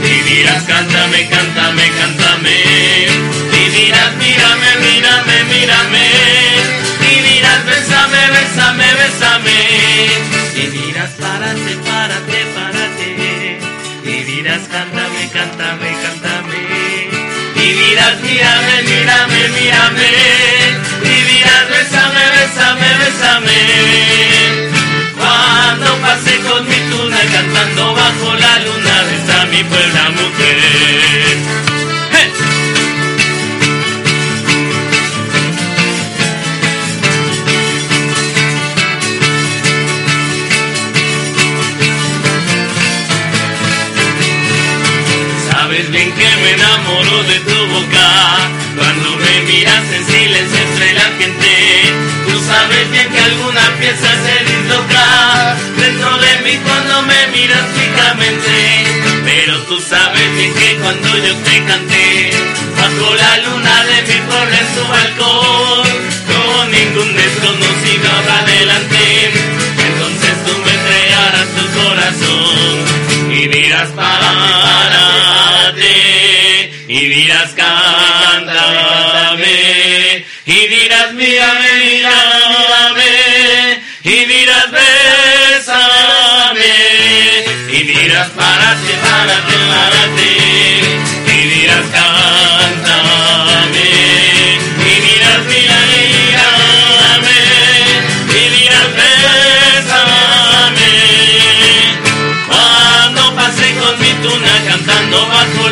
y 0.05 0.35
dirás 0.35 0.63
cántame, 0.65 1.29
cántame, 1.29 1.91
cántame, 1.99 2.57
y 3.53 3.69
dirás 3.71 4.15
mírame, 4.17 4.77
mírame, 4.81 5.45
mírame, 5.45 6.07
y 7.11 7.21
dirás 7.21 7.65
besame, 7.65 8.23
besame, 8.37 8.87
besame, 8.95 9.59
y 10.57 10.67
dirás 10.67 11.11
párate, 11.21 11.77
párate, 11.87 12.47
párate. 12.55 12.74
Cántame, 14.75 15.31
cántame, 15.31 15.88
cántame. 16.02 16.59
Y 17.54 17.73
dirás, 17.75 18.21
mírame, 18.23 18.83
mírame, 18.83 19.49
mírame. 19.57 20.11
Y 21.00 21.14
dirás, 21.31 21.64
bésame, 21.71 22.25
bésame, 22.35 22.88
bésame. 22.99 23.61
Cuando 25.16 25.97
pase 25.99 26.40
con 26.40 26.69
mi 26.69 26.81
tuna 26.90 27.21
cantando 27.33 27.95
bajo 27.95 28.35
la 28.35 28.59
luna, 28.64 28.95
besa 29.04 29.47
mi 29.47 29.62
puebla 29.62 30.11
mujer. 30.11 31.24
Alguna 53.57 53.79
pieza 53.79 54.11
se 54.25 54.45
disloca. 54.45 55.57
Dentro 55.77 56.19
de 56.19 56.39
mí 56.45 56.59
cuando 56.65 57.03
me 57.03 57.27
miras 57.29 57.67
fijamente. 57.75 58.85
Pero 59.25 59.59
tú 59.63 59.81
sabes 59.81 60.35
bien 60.37 60.53
que 60.55 60.77
cuando 60.77 61.09
yo 61.17 61.35
te 61.37 61.65
canté 61.65 62.31
Bajo 62.77 63.15
la 63.15 63.39
luna 63.39 63.85
de 63.85 64.03
mi 64.03 64.21
pueblo 64.21 64.55
en 64.55 64.69
su 64.75 64.87
balcón 64.87 65.89
Con 66.29 66.71
ningún 66.71 67.17
desconocido 67.17 68.11
adelante. 68.43 69.33
Entonces 69.87 70.35
tú 70.45 70.53
me 70.65 70.73
entregarás 70.73 71.49
tu 71.57 71.65
corazón 71.81 72.75
y 73.33 73.49
dirás 73.49 73.89
párate 73.91 75.35
y 76.87 77.09
dirás 77.09 77.55
cántame 77.57 79.15
y 80.47 80.67
dirás 80.69 81.15
mírame 81.15 81.63
dirás 88.25 88.31
párate, 88.31 88.95
párate, 89.02 89.54
párate 89.69 90.28
y 91.26 91.49
dirás 91.49 91.87
cántame 91.93 93.09
y 94.81 95.00
dirás 95.00 95.45
mírame 95.47 96.02
y 98.28 98.49
dirás 98.57 98.88
bésame 98.97 100.23
cuando 102.47 103.23
pase 103.35 103.66
con 103.75 103.95
mi 104.00 104.12
tuna 104.23 104.54
cantando 104.69 105.19
bajo 105.28 105.63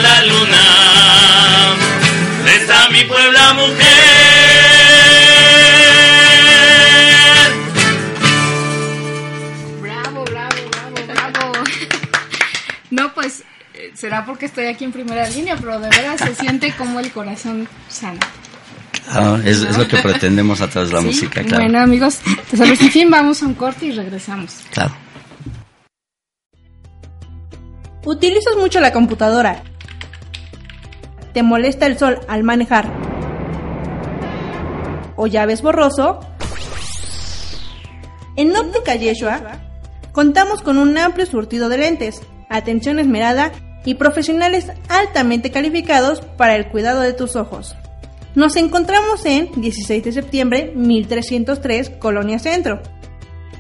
será 14.03 14.25
porque 14.27 14.47
estoy 14.47 14.67
aquí 14.67 14.85
en 14.85 14.91
primera 14.91 15.29
línea, 15.29 15.57
pero 15.57 15.79
de 15.79 15.89
verdad 15.89 16.17
se 16.17 16.35
siente 16.35 16.75
como 16.77 16.99
el 16.99 17.13
corazón 17.13 17.69
sana. 17.89 18.19
Ah, 19.09 19.39
es, 19.45 19.63
es 19.63 19.79
lo 19.79 19.87
que 19.87 19.97
pretendemos 19.99 20.61
a 20.61 20.67
través 20.67 20.91
de 20.91 20.97
la 20.97 21.01
¿Sí? 21.03 21.07
música, 21.07 21.43
claro. 21.43 21.63
Bueno, 21.63 21.79
amigos, 21.79 22.19
pues 22.51 22.61
a 22.61 22.65
ver 22.65 22.77
si 22.77 22.91
fin 22.91 23.09
vamos 23.13 23.45
a 23.45 23.47
un 23.47 23.55
corte 23.55 23.87
y 23.87 23.93
regresamos. 23.93 24.57
Claro. 24.73 24.93
¿Utilizas 28.05 28.57
mucho 28.57 28.81
la 28.81 28.93
computadora? 28.93 29.63
¿Te 31.33 31.45
molesta 31.45 31.87
el 31.87 31.97
sol 31.97 32.19
al 32.27 32.43
manejar? 32.43 32.93
¿O 35.15 35.29
ya 35.29 35.47
ves 35.47 35.63
borroso? 35.63 36.19
En 38.35 38.57
Óptica 38.57 38.97
Yeshua 38.97 39.61
contamos 40.11 40.61
con 40.61 40.79
un 40.79 40.99
amplio 40.99 41.25
surtido 41.25 41.69
de 41.69 41.79
lentes, 41.79 42.21
atención 42.51 42.99
esmerada 42.99 43.53
y 43.85 43.95
profesionales 43.95 44.69
altamente 44.89 45.51
calificados 45.51 46.21
para 46.21 46.57
el 46.57 46.69
cuidado 46.69 47.01
de 47.01 47.13
tus 47.13 47.37
ojos. 47.37 47.77
Nos 48.35 48.57
encontramos 48.57 49.27
en 49.27 49.51
16 49.61 50.05
de 50.05 50.13
septiembre 50.13 50.73
1303 50.75 51.91
Colonia 51.99 52.39
Centro, 52.39 52.81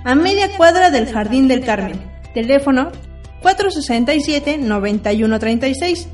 a 0.04 0.14
media 0.14 0.56
cuadra 0.56 0.90
del 0.90 1.12
Jardín 1.12 1.48
del 1.48 1.64
Carmen. 1.64 2.00
Teléfono 2.34 2.90
467-9136. 3.42 6.06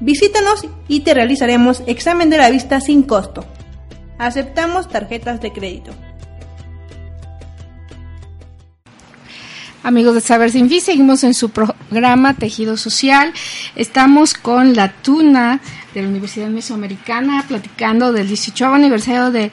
Visítanos 0.00 0.66
y 0.88 1.00
te 1.00 1.12
realizaremos 1.14 1.82
examen 1.86 2.30
de 2.30 2.38
la 2.38 2.50
vista 2.50 2.80
sin 2.80 3.02
costo. 3.02 3.44
Aceptamos 4.18 4.88
tarjetas 4.88 5.40
de 5.40 5.52
crédito. 5.52 5.92
Amigos 9.82 10.14
de 10.14 10.20
Saber 10.20 10.50
Sin 10.50 10.68
Fin, 10.68 10.80
seguimos 10.82 11.24
en 11.24 11.32
su 11.32 11.48
programa 11.48 12.34
Tejido 12.34 12.76
Social. 12.76 13.32
Estamos 13.76 14.34
con 14.34 14.74
la 14.74 14.92
Tuna 14.92 15.60
de 15.94 16.02
la 16.02 16.08
Universidad 16.08 16.48
Mesoamericana 16.48 17.46
platicando 17.48 18.12
del 18.12 18.28
18 18.28 18.74
aniversario 18.74 19.30
de, 19.30 19.50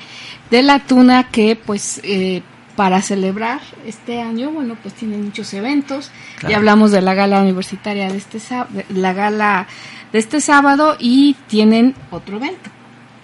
de 0.51 0.61
la 0.63 0.79
Tuna 0.79 1.29
que 1.29 1.55
pues 1.55 2.01
eh, 2.03 2.41
para 2.75 3.01
celebrar 3.01 3.61
este 3.85 4.21
año, 4.21 4.51
bueno, 4.51 4.75
pues 4.81 4.95
tienen 4.95 5.23
muchos 5.23 5.53
eventos. 5.53 6.11
Claro. 6.39 6.51
Ya 6.51 6.57
hablamos 6.57 6.91
de 6.91 7.01
la 7.01 7.13
gala 7.13 7.41
universitaria 7.41 8.09
de 8.09 8.17
este 8.17 8.39
de 8.69 8.85
la 8.89 9.13
gala 9.13 9.65
de 10.11 10.19
este 10.19 10.41
sábado 10.41 10.97
y 10.99 11.37
tienen 11.47 11.95
otro 12.11 12.35
evento, 12.35 12.69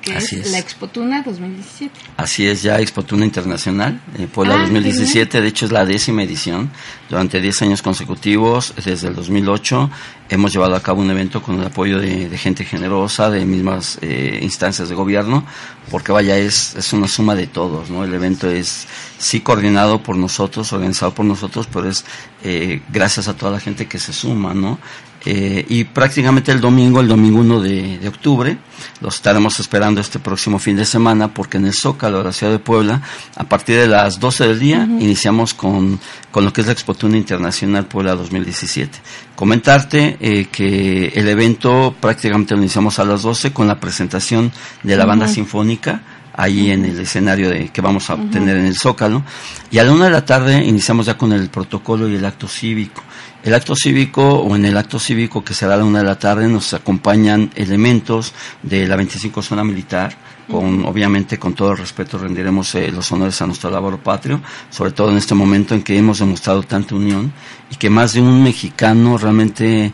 que 0.04 0.14
Así 0.14 0.36
es, 0.36 0.48
es. 0.48 0.52
la 0.52 0.60
Expo 0.60 0.88
Tuna 0.88 1.24
2017. 1.24 2.00
Así 2.18 2.46
es, 2.46 2.62
ya 2.62 2.80
Expo 2.80 3.04
Tuna 3.04 3.26
Internacional, 3.26 4.02
eh, 4.18 4.28
Puebla 4.28 4.56
Ah, 4.56 4.62
2017, 4.64 5.42
de 5.42 5.48
hecho 5.48 5.66
es 5.66 5.72
la 5.72 5.86
décima 5.86 6.24
edición. 6.24 6.70
Durante 7.10 7.40
10 7.40 7.62
años 7.64 7.82
consecutivos, 7.82 8.74
desde 8.84 9.08
el 9.08 9.16
2008, 9.16 9.90
hemos 10.30 10.52
llevado 10.52 10.76
a 10.76 10.82
cabo 10.82 11.02
un 11.02 11.10
evento 11.10 11.42
con 11.42 11.60
el 11.60 11.66
apoyo 11.68 12.00
de, 12.00 12.28
de 12.30 12.38
gente 12.38 12.66
generosa, 12.66 13.30
de 13.30 13.46
mismas 13.46 14.00
eh, 14.02 14.40
instancias 14.42 14.90
de 14.90 14.96
gobierno, 14.96 15.46
porque 15.90 16.12
vaya, 16.12 16.38
es, 16.38 16.76
es 16.76 16.92
una 16.94 17.08
suma 17.08 17.36
de 17.36 17.48
todos, 17.48 17.90
¿no? 17.90 18.04
El 18.04 18.14
evento 18.14 18.50
es 18.50 18.88
sí 19.18 19.42
coordinado 19.42 20.04
por 20.04 20.18
nosotros, 20.18 20.74
organizado 20.74 21.14
por 21.14 21.26
nosotros, 21.26 21.68
pero 21.72 21.88
es 21.90 22.04
eh, 22.44 22.82
gracias 22.90 23.28
a 23.28 23.36
toda 23.36 23.52
la 23.54 23.60
gente 23.60 23.88
que 23.88 24.00
se 24.00 24.12
suma, 24.12 24.54
¿no? 24.54 24.80
Eh, 25.26 25.66
y 25.70 25.86
prácticamente 25.86 26.52
el 26.52 26.60
domingo, 26.60 27.00
el 27.00 27.08
domingo 27.08 27.40
1 27.40 27.62
de, 27.62 27.98
de 28.00 28.08
octubre, 28.08 28.58
los 29.00 29.16
estaremos 29.16 29.60
esperando 29.60 30.02
este 30.02 30.20
próximo 30.20 30.60
fin 30.60 30.76
de 30.76 30.86
semana 30.86 31.34
porque 31.34 31.58
en 31.58 31.66
el 31.66 31.74
Zócalo 31.74 32.18
de 32.20 32.24
la 32.26 32.34
ciudad 32.34 32.52
de 32.52 32.60
Puebla, 32.60 33.02
a 33.36 33.44
partir 33.46 33.78
de 33.78 33.88
las 33.88 34.20
12 34.20 34.48
del 34.48 34.60
día, 34.60 34.84
iniciamos 34.84 35.54
con, 35.54 36.00
con 36.32 36.44
lo 36.44 36.52
que 36.52 36.62
es 36.62 36.68
la 36.68 36.74
Expotuna 36.74 37.18
Internacional 37.18 37.86
Puebla 37.86 38.16
2017. 38.16 39.00
Comentarte 39.36 40.18
eh, 40.20 40.48
que 40.52 41.08
el 41.16 41.28
evento 41.28 41.96
prácticamente 42.00 42.56
lo 42.56 42.62
iniciamos 42.62 43.00
a 43.00 43.06
las 43.06 43.22
12 43.22 43.54
con 43.54 43.68
la 43.68 43.80
presentación 43.80 44.52
de 44.84 44.98
la 44.98 45.06
banda 45.06 45.28
sinfónica 45.28 46.02
ahí 46.34 46.72
en 46.72 46.86
el 46.86 47.00
escenario 47.00 47.50
de, 47.50 47.70
que 47.70 47.82
vamos 47.82 48.10
a 48.10 48.18
tener 48.18 48.58
en 48.58 48.66
el 48.66 48.76
Zócalo. 48.76 49.24
Y 49.72 49.78
a 49.78 49.84
la 49.84 49.92
una 49.92 50.06
de 50.06 50.12
la 50.12 50.26
tarde 50.26 50.64
iniciamos 50.64 51.06
ya 51.06 51.18
con 51.18 51.32
el 51.32 51.50
protocolo 51.50 52.10
y 52.10 52.16
el 52.16 52.26
acto 52.26 52.48
cívico. 52.48 53.04
El 53.44 53.54
acto 53.54 53.76
cívico 53.76 54.22
o 54.22 54.56
en 54.56 54.66
el 54.66 54.78
acto 54.78 55.00
cívico 55.00 55.44
que 55.44 55.54
será 55.54 55.74
a 55.74 55.78
la 55.78 55.84
una 55.84 56.00
de 56.00 56.06
la 56.06 56.18
tarde 56.18 56.48
nos 56.48 56.74
acompañan 56.74 57.52
elementos 57.56 58.34
de 58.62 58.88
la 58.88 58.96
25 58.96 59.42
zona 59.42 59.66
militar, 59.66 60.16
con 60.50 60.86
obviamente 60.86 61.38
con 61.38 61.54
todo 61.54 61.72
el 61.72 61.78
respeto 61.78 62.18
rendiremos 62.18 62.74
eh, 62.76 62.90
los 62.90 63.12
honores 63.12 63.42
a 63.42 63.46
nuestro 63.46 63.70
labor 63.70 64.00
patrio, 64.00 64.42
sobre 64.70 64.92
todo 64.92 65.12
en 65.12 65.18
este 65.18 65.36
momento 65.36 65.76
en 65.76 65.84
que 65.84 65.98
hemos 65.98 66.20
demostrado 66.20 66.64
tanta 66.64 66.96
unión 66.96 67.34
y 67.70 67.76
que 67.76 67.90
más 67.90 68.14
de 68.14 68.22
un 68.22 68.42
mexicano 68.44 69.18
realmente 69.18 69.92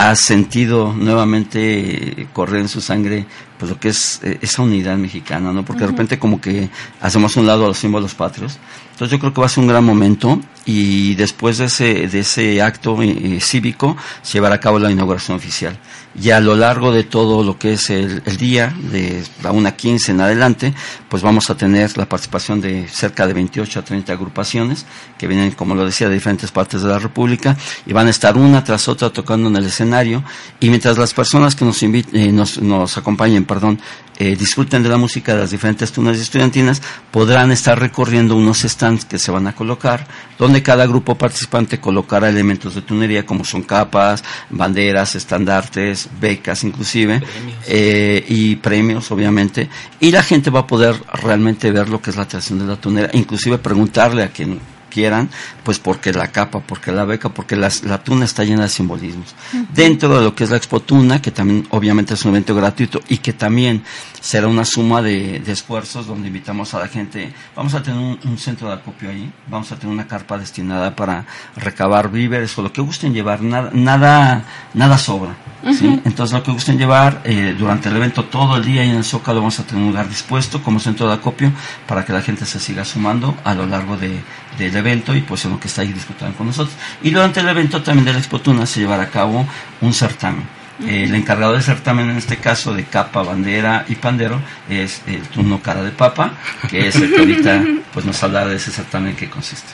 ha 0.00 0.16
sentido 0.16 0.94
nuevamente 0.94 2.26
correr 2.32 2.62
en 2.62 2.68
su 2.68 2.80
sangre 2.80 3.26
pues 3.58 3.70
lo 3.70 3.78
que 3.78 3.90
es 3.90 4.20
eh, 4.22 4.38
esa 4.40 4.62
unidad 4.62 4.96
mexicana, 4.96 5.52
¿no? 5.52 5.62
Porque 5.62 5.82
de 5.82 5.88
repente 5.88 6.18
como 6.18 6.40
que 6.40 6.70
hacemos 7.02 7.36
un 7.36 7.46
lado 7.46 7.66
a 7.66 7.68
los 7.68 7.76
símbolos 7.76 8.14
patrios. 8.14 8.58
Entonces 9.00 9.16
yo 9.16 9.20
creo 9.20 9.32
que 9.32 9.40
va 9.40 9.46
a 9.46 9.48
ser 9.48 9.62
un 9.62 9.68
gran 9.68 9.82
momento 9.82 10.38
y 10.66 11.14
después 11.14 11.56
de 11.56 11.64
ese, 11.64 12.06
de 12.06 12.18
ese 12.18 12.60
acto 12.60 13.00
eh, 13.02 13.38
cívico 13.40 13.96
se 14.20 14.34
llevará 14.34 14.56
a 14.56 14.60
cabo 14.60 14.78
la 14.78 14.90
inauguración 14.90 15.38
oficial. 15.38 15.78
Y 16.20 16.30
a 16.32 16.40
lo 16.40 16.54
largo 16.54 16.92
de 16.92 17.04
todo 17.04 17.42
lo 17.42 17.56
que 17.56 17.72
es 17.74 17.88
el, 17.88 18.22
día, 18.36 18.74
de 18.90 19.24
la 19.42 19.52
1.15 19.52 20.10
en 20.10 20.20
adelante, 20.20 20.74
pues 21.08 21.22
vamos 21.22 21.48
a 21.48 21.56
tener 21.56 21.96
la 21.96 22.06
participación 22.06 22.60
de 22.60 22.88
cerca 22.88 23.26
de 23.26 23.32
28 23.32 23.78
a 23.78 23.82
30 23.82 24.12
agrupaciones 24.12 24.84
que 25.16 25.26
vienen, 25.26 25.52
como 25.52 25.74
lo 25.74 25.86
decía, 25.86 26.08
de 26.08 26.14
diferentes 26.14 26.50
partes 26.50 26.82
de 26.82 26.88
la 26.88 26.98
República 26.98 27.56
y 27.86 27.94
van 27.94 28.08
a 28.08 28.10
estar 28.10 28.36
una 28.36 28.62
tras 28.64 28.86
otra 28.88 29.08
tocando 29.08 29.48
en 29.48 29.56
el 29.56 29.64
escenario. 29.64 30.22
Y 30.58 30.68
mientras 30.68 30.98
las 30.98 31.14
personas 31.14 31.54
que 31.54 31.64
nos, 31.64 31.82
eh, 31.82 32.32
nos, 32.32 32.60
nos 32.60 32.98
acompañen, 32.98 33.44
perdón, 33.44 33.80
eh, 34.18 34.36
disfruten 34.36 34.82
de 34.82 34.90
la 34.90 34.98
música 34.98 35.32
de 35.32 35.40
las 35.40 35.50
diferentes 35.52 35.92
tunas 35.92 36.18
estudiantinas, 36.18 36.82
podrán 37.10 37.52
estar 37.52 37.78
recorriendo 37.78 38.36
unos 38.36 38.58
stands 38.60 38.89
que 38.98 39.18
se 39.18 39.30
van 39.30 39.46
a 39.46 39.54
colocar, 39.54 40.06
donde 40.38 40.62
cada 40.62 40.86
grupo 40.86 41.16
participante 41.16 41.80
colocará 41.80 42.28
elementos 42.28 42.74
de 42.74 42.82
tunería 42.82 43.26
como 43.26 43.44
son 43.44 43.62
capas, 43.62 44.24
banderas, 44.50 45.14
estandartes, 45.14 46.08
becas 46.20 46.64
inclusive, 46.64 47.22
eh, 47.66 48.24
y 48.28 48.56
premios 48.56 49.10
obviamente, 49.10 49.68
y 50.00 50.10
la 50.10 50.22
gente 50.22 50.50
va 50.50 50.60
a 50.60 50.66
poder 50.66 50.96
realmente 51.12 51.70
ver 51.70 51.88
lo 51.88 52.00
que 52.00 52.10
es 52.10 52.16
la 52.16 52.26
tradición 52.26 52.58
de 52.58 52.66
la 52.66 52.76
tunera, 52.76 53.10
inclusive 53.12 53.58
preguntarle 53.58 54.22
a 54.22 54.28
quien 54.28 54.60
quieran, 54.90 55.30
pues 55.64 55.78
porque 55.78 56.12
la 56.12 56.28
capa, 56.28 56.60
porque 56.60 56.92
la 56.92 57.04
beca, 57.04 57.30
porque 57.30 57.56
la 57.56 57.70
tuna 58.04 58.26
está 58.26 58.44
llena 58.44 58.62
de 58.62 58.68
simbolismos. 58.68 59.34
Dentro 59.72 60.18
de 60.18 60.24
lo 60.24 60.34
que 60.34 60.44
es 60.44 60.50
la 60.50 60.56
Expo 60.56 60.80
Tuna, 60.80 61.22
que 61.22 61.30
también 61.30 61.66
obviamente 61.70 62.14
es 62.14 62.24
un 62.24 62.32
evento 62.32 62.54
gratuito 62.54 63.00
y 63.08 63.18
que 63.18 63.32
también 63.32 63.82
será 64.20 64.46
una 64.46 64.64
suma 64.64 65.00
de, 65.02 65.42
esfuerzos 65.46 66.06
donde 66.06 66.28
invitamos 66.28 66.74
a 66.74 66.80
la 66.80 66.88
gente, 66.88 67.32
vamos 67.56 67.74
a 67.74 67.82
tener 67.82 67.98
un, 67.98 68.38
centro 68.38 68.68
de 68.68 68.74
acopio 68.74 69.10
ahí, 69.10 69.32
vamos 69.48 69.72
a 69.72 69.76
tener 69.76 69.92
una 69.92 70.06
carpa 70.06 70.38
destinada 70.38 70.94
para 70.94 71.24
recabar 71.56 72.10
víveres 72.10 72.56
o 72.58 72.62
lo 72.62 72.72
que 72.72 72.80
gusten 72.80 73.12
llevar, 73.12 73.42
nada, 73.42 73.70
nada, 73.72 74.44
nada 74.74 74.98
sobra. 74.98 75.34
Entonces 75.62 76.32
lo 76.32 76.42
que 76.42 76.52
gusten 76.52 76.78
llevar 76.78 77.20
eh, 77.24 77.54
durante 77.58 77.88
el 77.88 77.96
evento 77.96 78.24
todo 78.24 78.56
el 78.56 78.64
día 78.64 78.84
y 78.84 78.90
en 78.90 78.96
el 78.96 79.04
Zócalo 79.04 79.40
vamos 79.40 79.58
a 79.60 79.64
tener 79.64 79.82
un 79.82 79.90
lugar 79.90 80.08
dispuesto 80.08 80.62
como 80.62 80.80
centro 80.80 81.06
de 81.06 81.14
acopio 81.14 81.52
para 81.86 82.04
que 82.04 82.12
la 82.12 82.22
gente 82.22 82.46
se 82.46 82.58
siga 82.58 82.84
sumando 82.84 83.36
a 83.44 83.54
lo 83.54 83.66
largo 83.66 83.96
de, 83.96 84.20
del 84.58 84.76
evento 84.76 85.14
y 85.14 85.20
pues 85.20 85.44
en 85.44 85.52
lo 85.52 85.60
que 85.60 85.68
está 85.68 85.82
ahí 85.82 85.92
disfrutando 85.92 86.36
con 86.36 86.46
nosotros. 86.46 86.76
Y 87.02 87.10
durante 87.10 87.40
el 87.40 87.48
evento 87.48 87.82
también 87.82 88.04
de 88.04 88.12
la 88.12 88.18
Expotuna 88.18 88.66
se 88.66 88.80
llevará 88.80 89.04
a 89.04 89.10
cabo 89.10 89.46
un 89.80 89.94
certamen. 89.94 90.44
el 90.86 91.14
encargado 91.14 91.52
del 91.52 91.62
certamen, 91.62 92.10
en 92.10 92.16
este 92.16 92.38
caso 92.38 92.72
de 92.72 92.84
capa, 92.84 93.22
bandera 93.22 93.84
y 93.88 93.96
pandero, 93.96 94.40
es 94.68 95.02
el 95.06 95.22
turno 95.28 95.60
cara 95.62 95.82
de 95.82 95.90
papa, 95.90 96.32
que 96.68 96.88
es 96.88 96.96
el 96.96 97.12
que 97.12 97.18
ahorita 97.18 97.64
pues, 97.92 98.06
nos 98.06 98.22
hablará 98.22 98.48
de 98.48 98.56
ese 98.56 98.70
certamen 98.70 99.14
que 99.14 99.28
consiste. 99.28 99.68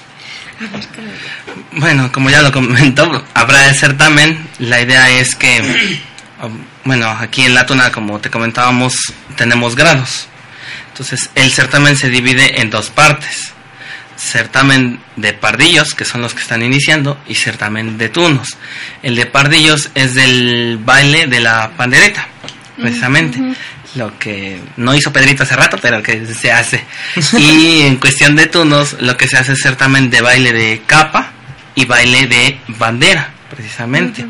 Bueno, 1.73 2.11
como 2.11 2.31
ya 2.31 2.43
lo 2.43 2.51
comentó, 2.51 3.25
habrá 3.35 3.69
el 3.69 3.77
certamen. 3.77 4.49
La 4.59 4.81
idea 4.81 5.11
es 5.11 5.37
que, 5.37 6.01
bueno, 6.85 7.09
aquí 7.09 7.43
en 7.43 7.55
la 7.55 7.67
tuna, 7.67 7.93
como 7.93 8.19
te 8.21 8.31
comentábamos, 8.31 9.13
tenemos 9.37 9.77
grados. 9.77 10.29
Entonces, 10.89 11.31
el 11.35 11.51
certamen 11.53 11.95
se 11.95 12.09
divide 12.09 12.61
en 12.61 12.71
dos 12.71 12.89
partes 12.89 13.53
certamen 14.17 15.01
de 15.17 15.33
pardillos, 15.33 15.95
que 15.95 16.05
son 16.05 16.23
los 16.23 16.35
que 16.35 16.41
están 16.41 16.63
iniciando, 16.63 17.19
y 17.29 17.35
certamen 17.35 17.99
de 17.99 18.09
tunos. 18.09 18.57
El 19.03 19.17
de 19.17 19.27
pardillos 19.27 19.91
es 19.95 20.15
del 20.15 20.79
baile 20.83 21.27
de 21.27 21.41
la 21.41 21.71
pandereta, 21.77 22.29
precisamente. 22.81 23.41
Lo 23.95 24.19
que 24.19 24.61
no 24.77 24.95
hizo 24.95 25.13
Pedrito 25.13 25.45
hace 25.45 25.57
rato, 25.57 25.79
pero 25.81 26.03
que 26.03 26.27
se 26.27 26.53
hace. 26.53 26.85
y 27.39 27.83
en 27.83 27.97
cuestión 27.97 28.37
de 28.37 28.47
tunos, 28.47 28.97
lo 29.01 29.17
que 29.17 29.27
se 29.27 29.39
hace 29.39 29.53
es 29.53 29.61
certamen 29.63 30.11
de 30.11 30.21
baile 30.21 30.53
de 30.53 30.83
capa 30.87 31.33
y 31.75 31.85
baile 31.85 32.27
de 32.27 32.61
bandera, 32.69 33.33
precisamente. 33.51 34.27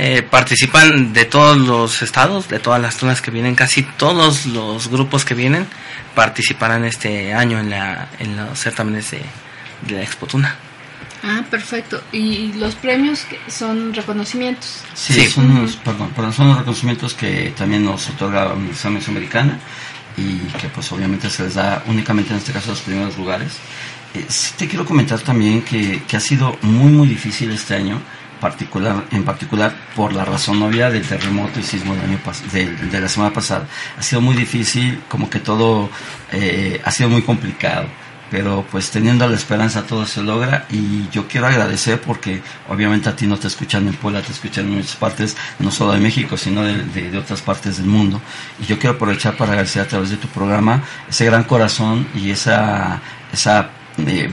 Eh, 0.00 0.22
participan 0.22 1.12
de 1.12 1.24
todos 1.24 1.58
los 1.58 2.02
estados, 2.02 2.48
de 2.48 2.60
todas 2.60 2.80
las 2.80 2.98
tunas 2.98 3.20
que 3.20 3.32
vienen, 3.32 3.56
casi 3.56 3.82
todos 3.82 4.46
los 4.46 4.86
grupos 4.86 5.24
que 5.24 5.34
vienen 5.34 5.66
participarán 6.14 6.84
este 6.84 7.34
año 7.34 7.58
en, 7.58 7.70
la, 7.70 8.08
en 8.20 8.36
los 8.36 8.60
certámenes 8.60 9.10
de, 9.10 9.22
la 9.88 10.00
Expo 10.00 10.28
Tuna. 10.28 10.54
Ah, 11.24 11.42
perfecto. 11.50 12.00
¿Y 12.12 12.52
los 12.52 12.76
premios 12.76 13.26
son 13.48 13.92
reconocimientos? 13.92 14.84
Sí, 14.94 15.26
Son, 15.26 15.50
unos, 15.50 15.74
perdón, 15.74 16.32
son 16.32 16.46
los 16.46 16.58
reconocimientos 16.58 17.14
que 17.14 17.52
también 17.58 17.84
nos 17.84 18.08
otorga 18.08 18.44
la 18.44 18.54
Universidad 18.54 18.92
Mesoamericana 18.92 19.58
y 20.16 20.38
que 20.60 20.68
pues 20.68 20.92
obviamente 20.92 21.28
se 21.28 21.42
les 21.42 21.54
da 21.54 21.82
únicamente 21.88 22.32
en 22.32 22.38
este 22.38 22.52
caso 22.52 22.70
a 22.70 22.74
los 22.74 22.82
primeros 22.82 23.18
lugares. 23.18 23.54
Eh, 24.14 24.24
sí 24.28 24.52
te 24.56 24.68
quiero 24.68 24.84
comentar 24.84 25.18
también 25.18 25.62
que, 25.62 26.04
que 26.06 26.16
ha 26.16 26.20
sido 26.20 26.56
muy 26.62 26.92
muy 26.92 27.08
difícil 27.08 27.50
este 27.50 27.74
año 27.74 28.00
particular, 28.38 29.04
en 29.10 29.24
particular 29.24 29.74
por 29.94 30.12
la 30.12 30.24
razón 30.24 30.62
obvia 30.62 30.90
del 30.90 31.06
terremoto 31.06 31.60
y 31.60 31.62
sismo 31.62 31.94
del 31.94 32.04
año 32.04 32.20
de, 32.52 32.66
de, 32.86 33.00
la 33.00 33.08
semana 33.08 33.32
pasada. 33.32 33.66
Ha 33.98 34.02
sido 34.02 34.20
muy 34.20 34.36
difícil, 34.36 35.02
como 35.08 35.28
que 35.28 35.40
todo 35.40 35.90
eh, 36.32 36.80
ha 36.84 36.90
sido 36.90 37.08
muy 37.08 37.22
complicado, 37.22 37.86
pero 38.30 38.64
pues 38.70 38.90
teniendo 38.90 39.26
la 39.28 39.36
esperanza 39.36 39.86
todo 39.86 40.06
se 40.06 40.22
logra 40.22 40.66
y 40.70 41.08
yo 41.10 41.26
quiero 41.28 41.46
agradecer 41.46 42.00
porque 42.00 42.42
obviamente 42.68 43.08
a 43.08 43.16
ti 43.16 43.26
no 43.26 43.38
te 43.38 43.46
escuchan 43.46 43.88
en 43.88 43.94
Puebla, 43.94 44.22
te 44.22 44.32
escuchan 44.32 44.66
en 44.66 44.76
muchas 44.76 44.96
partes, 44.96 45.36
no 45.58 45.70
solo 45.70 45.92
de 45.92 46.00
México, 46.00 46.36
sino 46.36 46.62
de, 46.62 46.84
de 46.84 47.18
otras 47.18 47.40
partes 47.40 47.78
del 47.78 47.86
mundo. 47.86 48.20
Y 48.60 48.66
yo 48.66 48.78
quiero 48.78 48.96
aprovechar 48.96 49.36
para 49.36 49.52
agradecer 49.52 49.82
a 49.82 49.88
través 49.88 50.10
de 50.10 50.16
tu 50.16 50.28
programa 50.28 50.82
ese 51.08 51.24
gran 51.24 51.44
corazón 51.44 52.06
y 52.14 52.30
esa, 52.30 53.00
esa 53.32 53.70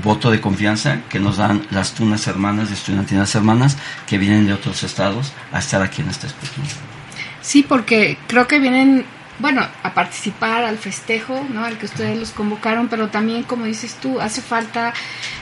voto 0.01 0.31
de 0.31 0.39
confianza 0.39 1.01
que 1.09 1.19
nos 1.19 1.37
dan 1.37 1.65
las 1.71 1.93
tunas 1.93 2.27
hermanas 2.27 2.69
y 2.69 2.73
estudiantinas 2.73 3.33
hermanas 3.35 3.77
que 4.07 4.17
vienen 4.17 4.47
de 4.47 4.53
otros 4.53 4.83
estados 4.83 5.33
a 5.51 5.59
estar 5.59 5.81
aquí 5.81 6.01
en 6.01 6.09
esta 6.09 6.27
exposición. 6.27 6.67
Sí, 7.41 7.63
porque 7.63 8.17
creo 8.27 8.47
que 8.47 8.59
vienen, 8.59 9.05
bueno, 9.39 9.67
a 9.83 9.93
participar 9.93 10.63
al 10.63 10.77
festejo, 10.77 11.45
¿no? 11.53 11.63
Al 11.63 11.77
que 11.77 11.85
ustedes 11.85 12.17
los 12.17 12.31
convocaron, 12.31 12.87
pero 12.87 13.09
también, 13.09 13.43
como 13.43 13.65
dices 13.65 13.95
tú, 13.95 14.19
hace 14.19 14.41
falta 14.41 14.93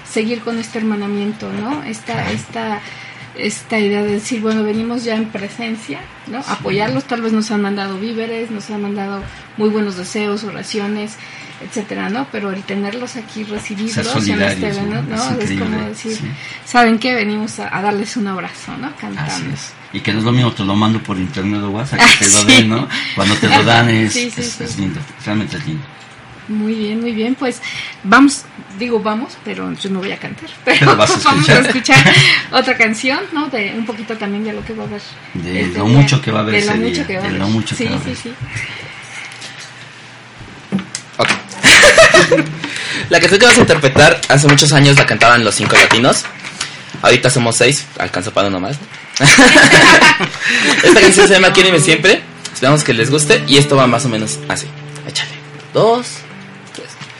seguir 0.09 0.41
con 0.41 0.59
este 0.59 0.79
hermanamiento, 0.79 1.51
¿no? 1.51 1.83
Esta, 1.83 2.31
esta, 2.31 2.81
esta 3.35 3.79
idea 3.79 4.03
de 4.03 4.11
decir, 4.13 4.41
bueno, 4.41 4.63
venimos 4.63 5.03
ya 5.03 5.15
en 5.15 5.25
presencia, 5.25 6.01
¿no? 6.27 6.39
Apoyarlos, 6.47 7.05
tal 7.05 7.21
vez 7.21 7.33
nos 7.33 7.49
han 7.51 7.61
mandado 7.61 7.97
víveres, 7.99 8.51
nos 8.51 8.69
han 8.69 8.81
mandado 8.81 9.23
muy 9.57 9.69
buenos 9.69 9.97
deseos, 9.97 10.43
oraciones, 10.43 11.17
etcétera, 11.61 12.09
¿no? 12.09 12.27
Pero 12.31 12.51
el 12.51 12.61
tenerlos 12.63 13.15
aquí, 13.15 13.43
recibirlos 13.43 14.27
en 14.27 14.41
este 14.41 14.67
evento, 14.67 15.01
¿no? 15.01 15.39
Es, 15.39 15.59
como 15.59 15.77
decir, 15.87 16.17
¿saben 16.65 16.99
qué? 16.99 17.15
Venimos 17.15 17.59
a, 17.59 17.81
darles 17.81 18.17
un 18.17 18.27
abrazo, 18.27 18.77
¿no? 18.77 18.95
Cantando. 18.95 19.55
Y 19.93 19.99
que 20.01 20.11
no 20.11 20.19
es 20.19 20.25
lo 20.25 20.31
mismo, 20.31 20.51
te 20.51 20.63
lo 20.63 20.75
mando 20.75 21.01
por 21.01 21.17
internet 21.17 21.61
o 21.61 21.69
WhatsApp, 21.69 21.99
que 22.19 22.25
te 22.25 22.31
lo 22.33 22.43
den, 22.45 22.69
¿no? 22.69 22.87
Cuando 23.15 23.35
te 23.35 23.47
lo 23.47 23.63
dan 23.63 23.89
es, 23.89 24.15
es, 24.59 24.77
lindo, 24.77 24.99
realmente 25.25 25.57
es 25.57 25.65
lindo. 25.65 25.83
Muy 26.47 26.73
bien, 26.75 27.01
muy 27.01 27.11
bien. 27.11 27.35
Pues 27.35 27.61
vamos, 28.03 28.43
digo 28.77 28.99
vamos, 28.99 29.37
pero 29.45 29.71
yo 29.73 29.89
no 29.89 29.99
voy 29.99 30.11
a 30.11 30.17
cantar. 30.17 30.49
Pero, 30.65 30.95
vas 30.95 31.11
a 31.11 31.29
vamos 31.29 31.47
a 31.49 31.59
escuchar 31.59 32.13
otra 32.51 32.77
canción, 32.77 33.19
¿no? 33.31 33.47
De 33.47 33.73
un 33.77 33.85
poquito 33.85 34.15
también 34.17 34.43
de 34.43 34.53
lo 34.53 34.63
que 34.63 34.73
va 34.73 34.83
a 34.83 34.87
haber. 34.87 35.01
De 35.33 35.61
este 35.61 35.77
lo 35.77 35.87
mucho 35.87 36.21
que 36.21 36.31
va 36.31 36.39
a 36.39 36.41
haber. 36.41 36.61
De 36.61 36.65
lo 36.65 36.75
mucho 36.75 37.07
que 37.07 37.13
va 37.13 37.19
a 37.19 37.25
haber. 37.25 37.33
De 37.33 37.39
lo 37.39 37.47
mucho 37.47 37.75
que 37.75 37.85
va 37.85 37.91
a 37.91 37.99
haber. 37.99 38.15
Sí, 38.15 38.23
sí, 38.23 38.33
sí. 42.29 42.35
la 43.09 43.19
que 43.19 43.27
que 43.27 43.45
vas 43.45 43.57
a 43.57 43.61
interpretar, 43.61 44.21
hace 44.29 44.47
muchos 44.47 44.71
años 44.73 44.97
la 44.97 45.05
cantaban 45.05 45.43
los 45.43 45.55
cinco 45.55 45.75
latinos. 45.75 46.23
Ahorita 47.01 47.29
somos 47.29 47.57
seis, 47.57 47.85
alcanza 47.99 48.31
para 48.31 48.47
uno 48.47 48.59
más. 48.59 48.77
Esta 50.83 51.01
canción 51.01 51.27
se 51.27 51.33
llama 51.33 51.51
Quiéreme 51.51 51.79
Siempre. 51.79 52.21
Esperamos 52.53 52.83
que 52.83 52.93
les 52.93 53.09
guste 53.09 53.43
y 53.47 53.57
esto 53.57 53.75
va 53.75 53.87
más 53.87 54.05
o 54.05 54.09
menos 54.09 54.39
así. 54.47 54.67
Échale. 55.07 55.31
Dos, 55.73 56.22
Gracias. 56.75 57.12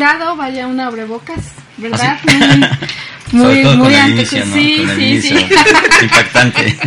Dado, 0.00 0.36
vaya, 0.36 0.66
una 0.66 0.88
abrebocas, 0.88 1.40
¿verdad? 1.76 2.18
¿Ah, 2.28 2.78
Muy, 3.32 3.42
Sobre 3.42 3.54
muy, 3.54 3.62
todo 3.62 3.76
muy 3.76 3.84
con 3.84 3.94
el 3.94 4.00
antes. 4.00 4.32
inicio, 4.32 4.44
¿no? 4.44 4.54
Sí, 4.56 4.86
sí, 4.96 5.22
sí. 5.22 5.34
Impactante. 6.02 6.78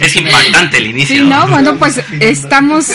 Es 0.00 0.16
impactante 0.16 0.78
el 0.78 0.86
inicio. 0.88 1.16
Sí, 1.16 1.22
no, 1.22 1.46
bueno, 1.46 1.76
pues 1.76 2.00
estamos 2.18 2.90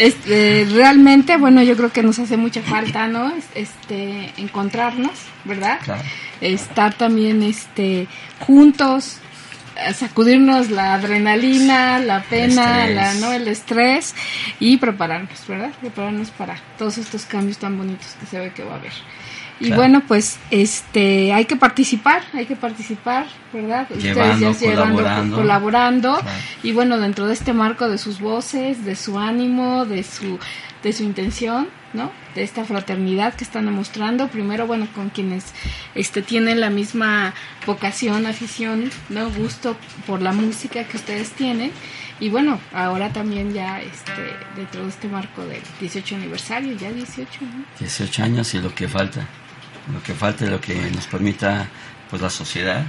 este, 0.00 0.66
realmente, 0.72 1.36
bueno, 1.36 1.62
yo 1.62 1.76
creo 1.76 1.92
que 1.92 2.02
nos 2.02 2.18
hace 2.18 2.38
mucha 2.38 2.62
falta, 2.62 3.06
¿no? 3.06 3.34
Este, 3.54 4.32
encontrarnos, 4.38 5.12
¿verdad? 5.44 5.78
Claro. 5.84 6.02
Estar 6.40 6.94
también, 6.94 7.42
este, 7.42 8.08
juntos, 8.38 9.18
sacudirnos 9.94 10.70
la 10.70 10.94
adrenalina, 10.94 11.98
la 11.98 12.22
pena, 12.22 12.86
la, 12.86 13.14
¿no? 13.14 13.32
El 13.32 13.48
estrés 13.48 14.14
y 14.58 14.76
prepararnos, 14.76 15.46
¿verdad? 15.48 15.70
Prepararnos 15.80 16.30
para 16.30 16.56
todos 16.78 16.98
estos 16.98 17.24
cambios 17.26 17.58
tan 17.58 17.76
bonitos 17.78 18.16
que 18.20 18.26
se 18.26 18.38
ve 18.38 18.52
que 18.52 18.64
va 18.64 18.74
a 18.74 18.76
haber. 18.78 18.92
Y 19.58 19.66
Claro. 19.66 19.82
bueno, 19.82 20.02
pues 20.08 20.38
este 20.50 21.34
hay 21.34 21.44
que 21.44 21.54
participar, 21.56 22.22
hay 22.32 22.46
que 22.46 22.56
participar, 22.56 23.26
¿verdad? 23.52 23.86
Llevando, 23.90 24.54
colaborando. 24.54 25.36
colaborando 25.36 26.12
Claro. 26.18 26.38
y 26.62 26.72
bueno, 26.72 26.98
dentro 26.98 27.26
de 27.26 27.34
este 27.34 27.52
marco 27.52 27.86
de 27.88 27.98
sus 27.98 28.20
voces, 28.20 28.86
de 28.86 28.96
su 28.96 29.18
ánimo, 29.18 29.84
de 29.84 30.02
su 30.02 30.38
de 30.82 30.92
su 30.94 31.02
intención, 31.02 31.68
¿no? 31.92 32.10
De 32.34 32.42
esta 32.42 32.64
fraternidad 32.64 33.34
que 33.34 33.44
están 33.44 33.66
demostrando, 33.66 34.28
primero 34.28 34.66
bueno, 34.66 34.86
con 34.94 35.10
quienes 35.10 35.52
este 35.94 36.22
tienen 36.22 36.60
la 36.60 36.70
misma 36.70 37.34
vocación, 37.66 38.26
afición, 38.26 38.90
¿no? 39.08 39.30
gusto 39.30 39.76
por 40.06 40.22
la 40.22 40.32
música 40.32 40.84
que 40.84 40.96
ustedes 40.96 41.30
tienen 41.30 41.72
y 42.20 42.28
bueno, 42.28 42.60
ahora 42.74 43.10
también 43.12 43.54
ya 43.54 43.80
este 43.80 44.12
dentro 44.54 44.82
de 44.82 44.90
este 44.90 45.08
marco 45.08 45.42
del 45.46 45.62
18 45.80 46.16
aniversario, 46.16 46.76
ya 46.76 46.92
18, 46.92 47.28
¿no? 47.40 47.64
18 47.78 48.22
años 48.22 48.54
y 48.54 48.60
lo 48.60 48.74
que 48.74 48.86
falta. 48.86 49.26
Lo 49.92 50.02
que 50.02 50.12
falta 50.12 50.44
y 50.44 50.50
lo 50.50 50.60
que 50.60 50.74
nos 50.90 51.06
permita 51.06 51.66
pues 52.10 52.20
la 52.20 52.28
sociedad. 52.28 52.84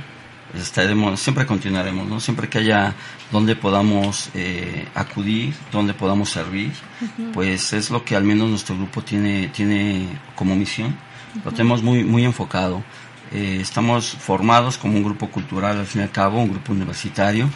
Estaremos, 0.53 1.19
siempre 1.19 1.45
continuaremos, 1.45 2.07
¿no? 2.07 2.19
Siempre 2.19 2.49
que 2.49 2.59
haya 2.59 2.93
donde 3.31 3.55
podamos 3.55 4.29
eh, 4.33 4.87
acudir, 4.93 5.53
donde 5.71 5.93
podamos 5.93 6.29
servir, 6.29 6.73
pues 7.33 7.73
es 7.73 7.89
lo 7.89 8.03
que 8.03 8.15
al 8.15 8.23
menos 8.23 8.49
nuestro 8.49 8.75
grupo 8.75 9.01
tiene, 9.01 9.47
tiene 9.49 10.07
como 10.35 10.55
misión. 10.55 10.97
Lo 11.45 11.51
tenemos 11.51 11.81
muy, 11.81 12.03
muy 12.03 12.25
enfocado. 12.25 12.83
Eh, 13.31 13.59
estamos 13.61 14.09
formados 14.09 14.77
como 14.77 14.97
un 14.97 15.03
grupo 15.03 15.29
cultural, 15.29 15.77
al 15.77 15.85
fin 15.85 16.01
y 16.01 16.03
al 16.03 16.11
cabo, 16.11 16.41
un 16.41 16.51
grupo 16.51 16.73
universitario, 16.73 17.49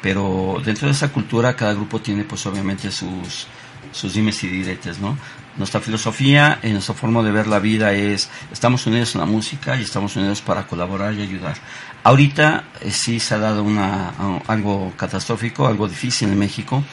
pero 0.00 0.60
dentro 0.64 0.86
de 0.86 0.92
esa 0.92 1.12
cultura 1.12 1.56
cada 1.56 1.74
grupo 1.74 2.00
tiene 2.00 2.22
pues 2.22 2.46
obviamente 2.46 2.92
sus, 2.92 3.48
sus 3.92 4.14
dimes 4.14 4.42
y 4.44 4.48
diretes, 4.48 4.98
¿no? 4.98 5.16
Nuestra 5.56 5.80
filosofía, 5.80 6.58
y 6.62 6.68
nuestra 6.70 6.94
forma 6.94 7.22
de 7.22 7.30
ver 7.30 7.46
la 7.46 7.58
vida 7.58 7.92
es, 7.92 8.28
estamos 8.52 8.86
unidos 8.86 9.14
en 9.14 9.22
la 9.22 9.26
música 9.26 9.76
y 9.76 9.82
estamos 9.82 10.14
unidos 10.16 10.42
para 10.42 10.66
colaborar 10.66 11.14
y 11.14 11.22
ayudar. 11.22 11.56
Ahorita 12.04 12.64
eh, 12.80 12.90
sí 12.90 13.18
se 13.18 13.34
ha 13.34 13.38
dado 13.38 13.62
una, 13.62 14.12
algo 14.46 14.92
catastrófico, 14.96 15.66
algo 15.66 15.88
difícil 15.88 16.28
en 16.28 16.38
México, 16.38 16.84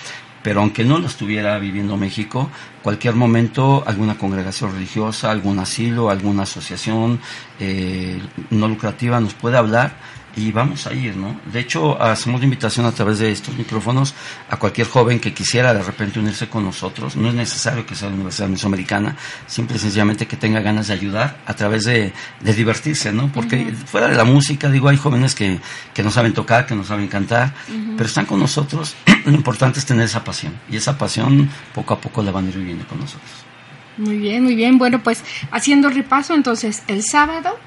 pero 0.44 0.62
aunque 0.62 0.84
no 0.84 1.00
lo 1.00 1.08
estuviera 1.08 1.58
viviendo 1.58 1.98
México, 1.98 2.50
cualquier 2.82 3.16
momento 3.16 3.84
alguna 3.86 4.18
congregación 4.18 4.74
religiosa, 4.74 5.32
algún 5.32 5.60
asilo, 5.60 6.10
alguna 6.10 6.44
asociación 6.44 7.20
eh, 7.60 8.22
no 8.50 8.68
lucrativa 8.68 9.20
nos 9.20 9.34
puede 9.34 9.58
hablar 9.58 9.94
y 10.36 10.52
vamos 10.52 10.88
a 10.88 10.94
ir, 10.94 11.16
¿no? 11.16 11.40
De 11.52 11.60
hecho, 11.60 12.02
hacemos 12.02 12.42
la 12.42 12.46
invitación 12.46 12.86
a 12.86 12.92
través 12.92 13.20
de 13.20 13.32
estos 13.32 13.56
micrófonos 13.56 14.14
a 14.50 14.58
cualquier 14.58 14.88
joven 14.88 15.20
que 15.20 15.34
quisiera 15.34 15.74
de 15.74 15.84
repente 15.84 16.20
unirse 16.20 16.50
con 16.50 16.64
nosotros. 16.64 17.16
No 17.16 17.30
es 17.30 17.36
necesario 17.36 17.86
que 17.86 17.96
sea 17.96 18.10
la 18.10 18.16
Universidad 18.16 18.48
Mesoamericana, 18.48 19.16
simple 19.46 19.78
y 19.78 19.80
sencillamente 19.80 20.26
que 20.26 20.38
tenga 20.38 20.60
ganas 20.62 20.88
de 20.88 20.94
ayudar 20.94 21.38
a 21.46 21.54
través 21.54 21.86
de, 21.86 22.14
de 22.42 22.54
divertirse, 22.54 23.12
¿no? 23.12 23.32
Porque 23.32 23.74
fuera 23.86 24.08
de 24.08 24.16
la 24.16 24.24
música, 24.24 24.70
digo, 24.70 24.90
hay 24.90 24.98
jóvenes 24.98 25.36
que, 25.36 25.60
que 25.94 26.04
no 26.04 26.12
saben 26.12 26.34
tocar, 26.34 26.66
que 26.66 26.76
no 26.76 26.84
saben 26.84 27.08
cantar, 27.08 27.54
pero 27.96 28.06
están 28.06 28.26
con 28.26 28.40
nosotros. 28.40 28.96
Lo 29.26 29.32
importante 29.32 29.80
es 29.80 29.86
tener 29.86 30.06
esa 30.06 30.24
pasión 30.24 30.54
y 30.70 30.78
esa 30.78 30.98
pasión 30.98 31.50
poco 31.74 31.94
a 31.94 32.02
poco 32.02 32.24
la 32.24 32.32
van 32.32 32.48
a 32.48 32.50
ir 32.50 32.58
viviendo 32.58 32.88
con 32.88 33.00
nosotros. 33.00 33.30
Muy 33.98 34.18
bien, 34.18 34.44
muy 34.44 34.56
bien. 34.56 34.78
Bueno, 34.78 35.04
pues 35.04 35.24
haciendo 35.52 35.90
repaso, 35.90 36.34
entonces 36.34 36.84
el 36.88 37.04
sábado 37.04 37.58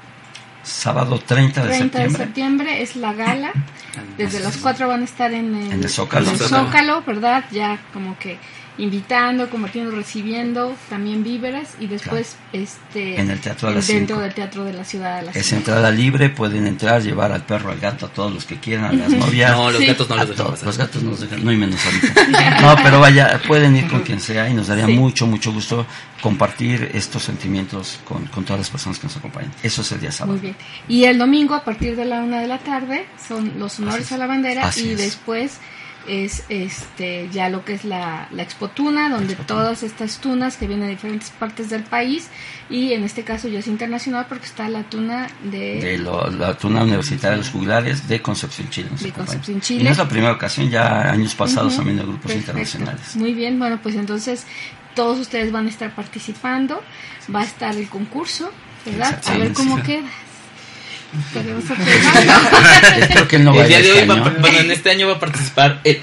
Sábado 0.67 1.17
30 1.19 1.61
de 1.63 1.67
30 1.69 1.97
de 1.99 2.03
septiembre. 2.09 2.25
septiembre 2.25 2.81
es 2.81 2.95
la 2.97 3.13
gala. 3.13 3.51
Desde 4.17 4.39
las 4.41 4.57
4 4.57 4.87
van 4.87 5.01
a 5.01 5.05
estar 5.05 5.33
en 5.33 5.55
el, 5.55 5.71
En 5.71 5.83
el 5.83 5.89
Zócalo. 5.89 6.27
en 6.27 6.33
el 6.33 6.39
Zócalo, 6.39 7.01
¿verdad? 7.03 7.45
Ya 7.51 7.79
como 7.93 8.17
que 8.19 8.37
invitando, 8.79 9.49
compartiendo, 9.49 9.91
recibiendo 9.95 10.75
también 10.89 11.23
víveres 11.23 11.69
y 11.79 11.87
después 11.87 12.35
este 12.53 13.19
En 13.19 13.29
el 13.31 13.39
Teatro 13.39 13.69
de 13.69 13.75
las 13.75 13.87
dentro 13.87 14.15
Cinco. 14.17 14.21
del 14.23 14.33
Teatro 14.35 14.63
de 14.65 14.73
la 14.73 14.83
Ciudad 14.83 15.17
de 15.19 15.25
la 15.25 15.31
Es 15.31 15.45
Cinco. 15.47 15.57
entrada 15.57 15.89
libre, 15.91 16.29
pueden 16.29 16.67
entrar, 16.67 17.01
llevar 17.01 17.31
al 17.31 17.43
perro, 17.45 17.71
al 17.71 17.79
gato, 17.79 18.05
a 18.05 18.09
todos 18.09 18.31
los 18.33 18.45
que 18.45 18.59
quieran, 18.59 18.85
a 18.85 18.93
las 18.93 19.09
novias. 19.09 19.51
No, 19.55 19.71
los 19.71 19.79
Sí. 19.81 19.87
gatos 19.87 20.09
no 20.09 20.15
a 20.15 20.23
los 20.25 20.35
todos. 20.35 20.49
pasar. 20.51 20.65
Los 20.67 20.77
gatos 20.77 21.03
nos 21.03 21.19
dejan, 21.21 21.43
no 21.43 21.51
y 21.51 21.57
menos 21.57 21.79
ahorita. 21.85 22.61
No, 22.61 22.75
pero 22.83 22.99
vaya, 22.99 23.41
pueden 23.47 23.75
ir 23.75 23.87
con 23.87 24.01
quien 24.01 24.19
sea 24.19 24.47
y 24.49 24.53
nos 24.53 24.67
daría 24.67 24.85
Sí. 24.85 24.93
mucho, 24.93 25.25
mucho 25.27 25.51
gusto 25.51 25.85
compartir 26.21 26.91
estos 26.93 27.23
sentimientos 27.23 27.99
con, 28.03 28.25
con 28.27 28.43
todas 28.43 28.59
las 28.59 28.69
personas 28.69 28.99
que 28.99 29.07
nos 29.07 29.17
acompañan. 29.17 29.51
Eso 29.63 29.81
es 29.81 29.91
el 29.91 30.01
día 30.01 30.11
sábado. 30.11 30.33
Muy 30.33 30.41
bien. 30.41 30.55
Y 30.87 31.05
el 31.05 31.17
domingo 31.17 31.55
a 31.55 31.63
partir 31.63 31.95
de 31.95 32.05
la 32.05 32.21
una 32.21 32.41
de 32.41 32.47
la 32.47 32.57
tarde 32.59 33.07
son 33.27 33.53
los 33.59 33.79
honores 33.79 34.11
a 34.11 34.17
la 34.17 34.27
bandera 34.27 34.65
Así 34.67 34.87
y 34.87 34.91
es. 34.91 34.97
después 34.97 35.57
es 36.07 36.43
este 36.49 37.29
ya 37.31 37.49
lo 37.49 37.65
que 37.65 37.73
es 37.73 37.83
la, 37.85 38.27
la 38.31 38.43
Expo 38.43 38.69
Tuna, 38.69 39.09
donde 39.09 39.35
todas 39.35 39.83
estas 39.83 40.19
tunas 40.19 40.57
que 40.57 40.67
vienen 40.67 40.87
de 40.87 40.93
diferentes 40.95 41.29
partes 41.31 41.69
del 41.69 41.83
país 41.83 42.29
y 42.69 42.93
en 42.93 43.03
este 43.03 43.23
caso 43.23 43.47
ya 43.47 43.59
es 43.59 43.67
internacional 43.67 44.25
porque 44.29 44.45
está 44.45 44.69
la 44.69 44.83
tuna 44.83 45.27
de, 45.43 45.81
De 45.81 45.97
lo- 45.97 46.29
la 46.31 46.53
tuna 46.57 46.83
universitaria 46.83 47.31
de 47.31 47.37
los 47.37 47.49
juglares 47.49 48.07
de 48.07 48.21
Concepción, 48.21 48.69
Chile. 48.69 48.89
De. 48.99 49.11
Concepción, 49.11 49.61
Chile. 49.61 49.81
Y 49.81 49.83
no 49.83 49.91
es 49.91 49.97
la 49.97 50.07
primera 50.09 50.31
ocasión, 50.33 50.69
ya 50.69 51.09
años 51.11 51.35
pasados 51.35 51.73
Ujú. 51.73 51.77
también 51.77 51.97
de 51.97 52.03
grupos 52.03 52.21
Perfecto. 52.31 52.51
internacionales. 52.51 53.15
Muy 53.15 53.33
bien, 53.33 53.59
bueno, 53.59 53.79
pues 53.81 53.95
entonces 53.95 54.45
todos 54.95 55.19
ustedes 55.19 55.51
van 55.51 55.67
a 55.67 55.69
estar 55.69 55.93
participando, 55.93 56.81
va 57.33 57.41
a 57.41 57.43
estar 57.43 57.75
el 57.75 57.87
concurso, 57.89 58.51
¿verdad? 58.85 59.21
A 59.27 59.37
ver 59.37 59.53
cómo 59.53 59.81
queda. 59.83 60.07
Espero 62.99 63.27
que 63.27 63.35
él 63.37 63.43
no 63.43 63.51
el 63.51 63.57
vaya 63.57 63.67
día 63.67 63.77
de 63.79 63.87
este 63.89 64.01
hoy, 64.01 64.07
va, 64.07 64.13
año. 64.15 64.25
a- 64.25 64.29
bueno, 64.41 64.57
en 64.59 64.71
este 64.71 64.89
año 64.91 65.07
va 65.07 65.13
a 65.15 65.19
participar 65.19 65.81
el 65.83 66.01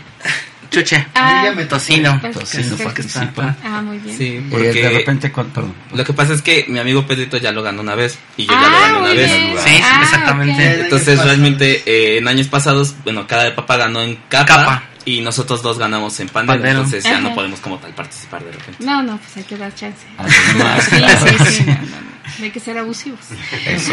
Chuche, 0.71 1.07
Ah, 1.15 1.53
Tocino. 1.69 2.21
Tocino 2.33 2.77
perfecto. 2.77 2.85
participa. 2.85 3.57
Ah, 3.63 3.81
muy 3.81 3.99
bien. 3.99 4.17
Sí, 4.19 4.25
Eh, 4.39 4.45
porque 4.51 4.73
de 4.73 4.91
repente, 4.91 5.29
perdón, 5.31 5.73
lo 5.93 6.05
que 6.05 6.13
pasa 6.13 6.33
es 6.35 6.43
que 6.43 6.65
mi 6.69 6.81
amigo 6.81 7.07
Pedrito 7.07 7.37
ya 7.37 7.53
lo 7.53 7.63
ganó 7.63 7.81
una 7.83 7.95
vez 7.95 8.19
y 8.37 8.45
yo 8.47 8.53
ya 8.55 8.59
Ah, 8.59 8.71
lo 8.71 8.71
gané 8.81 8.99
una 8.99 9.09
muy 9.09 9.17
vez. 9.17 9.31
bien. 9.33 9.55
Sí, 9.65 9.81
Ah, 9.85 10.01
exactamente. 10.03 10.53
ok. 10.75 10.81
Entonces 10.85 11.23
realmente 11.23 11.83
eh, 11.87 12.19
en 12.19 12.27
años 12.27 12.49
pasados, 12.49 12.97
bueno, 13.05 13.25
cada 13.29 13.55
papá 13.55 13.77
ganó 13.77 14.03
en 14.03 14.17
capa, 14.29 14.47
Capa. 14.47 14.83
Y 15.05 15.21
nosotros 15.21 15.63
dos 15.63 15.79
ganamos 15.79 16.19
en 16.21 16.29
pandero, 16.29 16.59
Pandero. 16.59 16.79
entonces 16.81 17.05
ya 17.05 17.13
Ajá. 17.13 17.21
no 17.21 17.35
podemos 17.35 17.61
como 17.61 17.79
tal 17.79 17.93
participar 17.95 18.43
de 18.45 18.53
repente. 18.53 18.85
No, 18.85 19.03
no, 19.03 19.19
pues 19.19 19.37
hay 19.37 19.45
que 19.45 19.57
dar 19.57 19.75
chance. 19.75 20.07
a 20.19 20.23
los 20.25 20.33
demás, 20.55 20.85
Sí, 20.85 20.97
claro. 20.97 21.27
sí, 21.27 21.45
sí, 21.53 21.65
no, 21.67 21.73
no, 21.75 21.81
no. 21.81 22.15
No 22.39 22.45
hay 22.47 22.51
que 22.51 22.61
ser 22.61 22.79
abusivos. 22.79 23.21
Eso. 23.67 23.93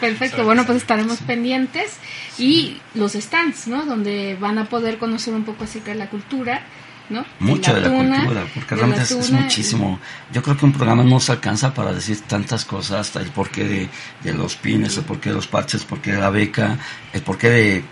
Perfecto, 0.00 0.44
bueno, 0.44 0.64
pues 0.64 0.78
estaremos 0.78 1.18
pendientes 1.18 1.96
y 2.38 2.78
los 2.94 3.12
stands, 3.12 3.66
¿no? 3.66 3.84
Donde 3.84 4.36
van 4.40 4.56
a 4.58 4.64
poder 4.66 4.98
conocer 4.98 5.34
un 5.34 5.44
poco 5.44 5.64
acerca 5.64 5.90
de 5.90 5.98
la 5.98 6.08
cultura, 6.08 6.62
¿no? 7.10 7.24
Mucho 7.40 7.74
de 7.74 7.80
la, 7.82 7.88
tuna, 7.88 8.16
cultura, 8.20 8.46
porque 8.54 8.74
realmente 8.76 9.02
es, 9.02 9.10
es 9.10 9.26
tuna 9.26 9.40
y- 9.40 9.42
muchísimo. 9.42 9.98
Yo 10.32 10.42
creo 10.42 10.56
que 10.56 10.64
un 10.64 10.72
programa 10.72 11.02
no 11.02 11.18
se 11.20 11.32
alcanza 11.32 11.74
para 11.74 11.92
decir 11.92 12.20
tantas 12.20 12.64
cosas, 12.64 13.00
hasta 13.08 13.20
el 13.20 13.30
porqué 13.30 13.64
de, 13.64 13.88
de 14.22 14.32
los 14.32 14.54
pines, 14.54 14.96
el 14.96 15.04
porqué 15.04 15.30
de 15.30 15.34
los 15.34 15.48
parches, 15.48 15.82
el 15.82 15.86
porqué 15.88 16.12
de 16.12 16.20
la 16.20 16.30
beca, 16.30 16.78
el 17.12 17.20
porqué 17.22 17.50
de... 17.50 17.84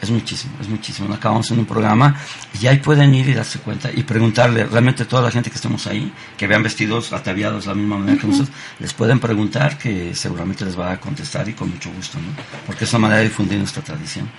Es 0.00 0.10
muchísimo, 0.10 0.54
es 0.60 0.68
muchísimo. 0.68 1.12
Acabamos 1.12 1.50
en 1.50 1.58
un 1.58 1.66
programa 1.66 2.14
y 2.60 2.66
ahí 2.68 2.78
pueden 2.78 3.12
ir 3.14 3.28
y 3.28 3.34
darse 3.34 3.58
cuenta 3.58 3.90
y 3.92 4.04
preguntarle, 4.04 4.64
realmente 4.64 5.04
toda 5.04 5.22
la 5.22 5.30
gente 5.32 5.50
que 5.50 5.56
estemos 5.56 5.86
ahí, 5.88 6.12
que 6.36 6.46
vean 6.46 6.62
vestidos 6.62 7.12
ataviados 7.12 7.64
de 7.64 7.70
la 7.70 7.74
misma 7.74 7.98
manera 7.98 8.16
que 8.20 8.26
nosotros, 8.28 8.54
les 8.78 8.92
pueden 8.94 9.18
preguntar 9.18 9.76
que 9.76 10.14
seguramente 10.14 10.64
les 10.64 10.78
va 10.78 10.92
a 10.92 11.00
contestar 11.00 11.48
y 11.48 11.52
con 11.54 11.70
mucho 11.70 11.90
gusto, 11.90 12.16
¿no? 12.18 12.28
Porque 12.66 12.84
es 12.84 12.92
una 12.92 13.00
manera 13.00 13.18
de 13.22 13.28
difundir 13.28 13.58
nuestra 13.58 13.82
tradición. 13.82 14.30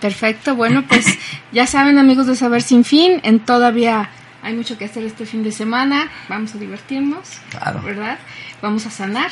Perfecto, 0.00 0.54
bueno, 0.54 0.84
pues 0.86 1.06
ya 1.52 1.66
saben 1.66 1.98
amigos 1.98 2.26
de 2.26 2.36
Saber 2.36 2.62
Sin 2.62 2.84
Fin, 2.84 3.20
en 3.24 3.40
todavía 3.40 4.10
hay 4.42 4.54
mucho 4.54 4.78
que 4.78 4.84
hacer 4.86 5.04
este 5.04 5.26
fin 5.26 5.42
de 5.42 5.52
semana, 5.52 6.08
vamos 6.28 6.54
a 6.54 6.58
divertirnos, 6.58 7.28
Claro. 7.50 7.82
¿verdad? 7.82 8.18
Vamos 8.62 8.86
a 8.86 8.90
sanar, 8.90 9.30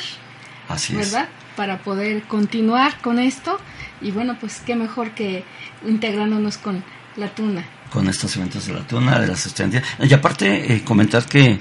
Así 0.67 0.93
es. 0.97 1.11
¿verdad? 1.13 1.29
Para 1.55 1.77
poder 1.79 2.23
continuar 2.23 2.99
con 3.01 3.17
esto 3.17 3.59
y 4.01 4.11
bueno, 4.11 4.37
pues 4.39 4.61
qué 4.65 4.75
mejor 4.75 5.11
que 5.11 5.43
integrándonos 5.85 6.57
con 6.57 6.83
la 7.17 7.27
tuna. 7.29 7.65
con 7.91 8.07
estos 8.07 8.35
eventos 8.37 8.67
de 8.67 8.73
la 8.73 8.81
tuna, 8.81 9.19
de 9.19 9.27
las 9.27 9.45
estudiantías. 9.45 9.83
Y 9.99 10.13
aparte, 10.13 10.73
eh, 10.73 10.83
comentar 10.83 11.25
que 11.25 11.59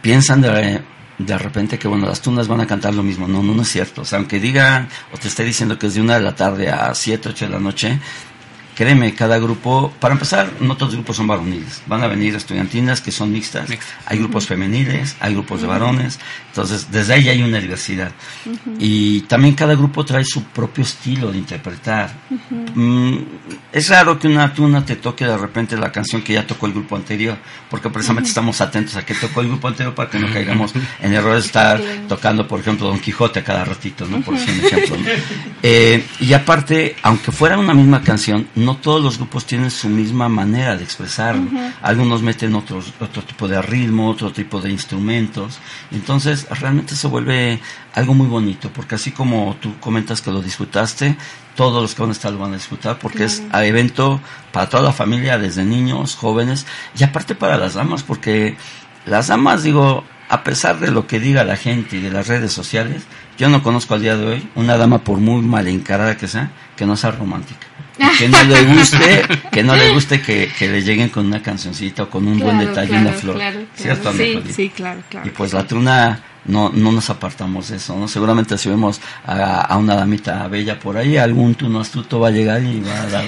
piensan 0.00 0.40
de, 0.40 0.80
de 1.18 1.38
repente 1.38 1.78
que, 1.78 1.88
bueno, 1.88 2.06
las 2.06 2.22
tunas 2.22 2.46
van 2.46 2.60
a 2.60 2.66
cantar 2.66 2.94
lo 2.94 3.02
mismo. 3.02 3.26
No, 3.26 3.42
no, 3.42 3.54
no 3.54 3.62
es 3.62 3.68
cierto. 3.68 4.02
O 4.02 4.04
sea, 4.04 4.18
aunque 4.18 4.38
digan 4.38 4.88
o 5.12 5.18
te 5.18 5.28
esté 5.28 5.44
diciendo 5.44 5.78
que 5.78 5.88
es 5.88 5.94
de 5.94 6.00
una 6.00 6.14
de 6.14 6.20
la 6.20 6.36
tarde 6.36 6.70
a 6.70 6.94
siete, 6.94 7.28
ocho 7.30 7.46
de 7.46 7.50
la 7.50 7.58
noche, 7.58 7.98
créeme, 8.78 9.12
cada 9.12 9.40
grupo, 9.40 9.92
para 9.98 10.14
empezar, 10.14 10.52
no 10.60 10.76
todos 10.76 10.92
los 10.92 10.98
grupos 10.98 11.16
son 11.16 11.26
varoniles, 11.26 11.82
van 11.88 12.04
a 12.04 12.06
venir 12.06 12.36
estudiantinas 12.36 13.00
que 13.00 13.10
son 13.10 13.32
mixtas, 13.32 13.68
hay 14.06 14.18
grupos 14.18 14.46
femeniles, 14.46 15.16
hay 15.18 15.34
grupos 15.34 15.62
de 15.62 15.66
varones, 15.66 16.20
entonces 16.46 16.88
desde 16.88 17.14
ahí 17.14 17.28
hay 17.28 17.42
una 17.42 17.58
diversidad. 17.58 18.12
Y 18.78 19.22
también 19.22 19.56
cada 19.56 19.74
grupo 19.74 20.04
trae 20.04 20.24
su 20.24 20.44
propio 20.44 20.84
estilo 20.84 21.32
de 21.32 21.38
interpretar. 21.38 22.12
Mm, 22.76 23.16
es 23.72 23.88
raro 23.88 24.16
que 24.16 24.28
una 24.28 24.54
tuna 24.54 24.84
te 24.84 24.94
toque 24.94 25.26
de 25.26 25.36
repente 25.36 25.76
la 25.76 25.90
canción 25.90 26.22
que 26.22 26.34
ya 26.34 26.46
tocó 26.46 26.66
el 26.66 26.72
grupo 26.72 26.94
anterior, 26.94 27.36
porque 27.68 27.90
precisamente 27.90 28.28
estamos 28.28 28.60
atentos 28.60 28.94
a 28.94 29.04
que 29.04 29.14
tocó 29.14 29.40
el 29.40 29.48
grupo 29.48 29.66
anterior 29.66 29.92
para 29.92 30.08
que 30.08 30.20
no 30.20 30.32
caigamos 30.32 30.72
en 31.02 31.12
error 31.14 31.34
de 31.34 31.40
estar 31.40 31.82
tocando, 32.08 32.46
por 32.46 32.60
ejemplo, 32.60 32.86
Don 32.86 33.00
Quijote 33.00 33.40
a 33.40 33.44
cada 33.44 33.64
ratito, 33.64 34.06
¿no? 34.06 34.20
Por 34.20 34.36
ejemplo. 34.36 34.68
Eh, 35.60 36.04
y 36.20 36.32
aparte, 36.34 36.94
aunque 37.02 37.32
fuera 37.32 37.58
una 37.58 37.74
misma 37.74 38.02
canción, 38.02 38.46
no 38.54 38.67
todos 38.76 39.02
los 39.02 39.18
grupos 39.18 39.46
tienen 39.46 39.70
su 39.70 39.88
misma 39.88 40.28
manera 40.28 40.76
de 40.76 40.84
expresarlo. 40.84 41.50
Algunos 41.82 42.22
meten 42.22 42.54
otros, 42.54 42.92
otro 43.00 43.22
tipo 43.22 43.48
de 43.48 43.60
ritmo, 43.62 44.10
otro 44.10 44.32
tipo 44.32 44.60
de 44.60 44.70
instrumentos. 44.70 45.58
Entonces, 45.90 46.46
realmente 46.50 46.94
se 46.94 47.06
vuelve 47.06 47.60
algo 47.94 48.14
muy 48.14 48.26
bonito, 48.26 48.70
porque 48.72 48.94
así 48.94 49.12
como 49.12 49.56
tú 49.60 49.78
comentas 49.80 50.20
que 50.20 50.30
lo 50.30 50.42
disfrutaste, 50.42 51.16
todos 51.56 51.82
los 51.82 51.94
que 51.94 52.02
van 52.02 52.10
a 52.10 52.12
estar 52.12 52.32
lo 52.32 52.38
van 52.38 52.52
a 52.52 52.56
disfrutar, 52.56 52.98
porque 52.98 53.24
es 53.24 53.42
evento 53.52 54.20
para 54.52 54.68
toda 54.68 54.82
la 54.82 54.92
familia, 54.92 55.38
desde 55.38 55.64
niños, 55.64 56.14
jóvenes, 56.14 56.66
y 56.96 57.02
aparte 57.02 57.34
para 57.34 57.56
las 57.56 57.74
damas, 57.74 58.02
porque 58.02 58.56
las 59.06 59.28
damas, 59.28 59.62
digo, 59.62 60.04
a 60.28 60.44
pesar 60.44 60.78
de 60.78 60.90
lo 60.90 61.06
que 61.06 61.18
diga 61.18 61.42
la 61.44 61.56
gente 61.56 61.96
y 61.96 62.00
de 62.00 62.10
las 62.10 62.28
redes 62.28 62.52
sociales, 62.52 63.04
yo 63.38 63.48
no 63.48 63.62
conozco 63.62 63.94
al 63.94 64.02
día 64.02 64.16
de 64.16 64.26
hoy 64.26 64.48
una 64.54 64.76
dama, 64.76 64.98
por 64.98 65.18
muy 65.18 65.42
mal 65.42 65.66
encarada 65.68 66.16
que 66.16 66.28
sea, 66.28 66.50
que 66.76 66.86
no 66.86 66.96
sea 66.96 67.12
romántica. 67.12 67.66
que 68.18 68.28
no 68.28 68.42
le 68.44 68.62
guste, 68.64 69.22
que 69.50 69.62
no 69.62 69.76
le 69.76 69.90
guste 69.90 70.20
que, 70.20 70.50
le 70.60 70.82
lleguen 70.82 71.08
con 71.08 71.26
una 71.26 71.42
cancioncita 71.42 72.04
o 72.04 72.10
con 72.10 72.26
un 72.26 72.38
buen 72.38 72.58
detalle, 72.58 72.96
una 72.96 73.12
flor. 73.12 73.40
¿Cierto? 73.74 74.12
Sí, 74.12 74.42
sí, 74.54 74.68
claro, 74.70 75.02
claro. 75.08 75.26
Y 75.26 75.30
pues 75.30 75.52
la 75.52 75.66
truna 75.66 76.22
no, 76.48 76.70
no 76.70 76.92
nos 76.92 77.10
apartamos 77.10 77.68
de 77.68 77.76
eso, 77.76 77.96
¿no? 77.96 78.08
Seguramente 78.08 78.58
si 78.58 78.68
vemos 78.68 79.00
a, 79.26 79.76
una 79.76 79.94
damita 79.94 80.48
bella 80.48 80.78
por 80.78 80.96
ahí, 80.96 81.16
algún 81.16 81.54
tuno 81.54 81.80
astuto 81.80 82.18
va 82.18 82.28
a 82.28 82.30
llegar 82.30 82.62
y 82.62 82.80
va 82.80 83.02
a 83.02 83.06
dar 83.06 83.24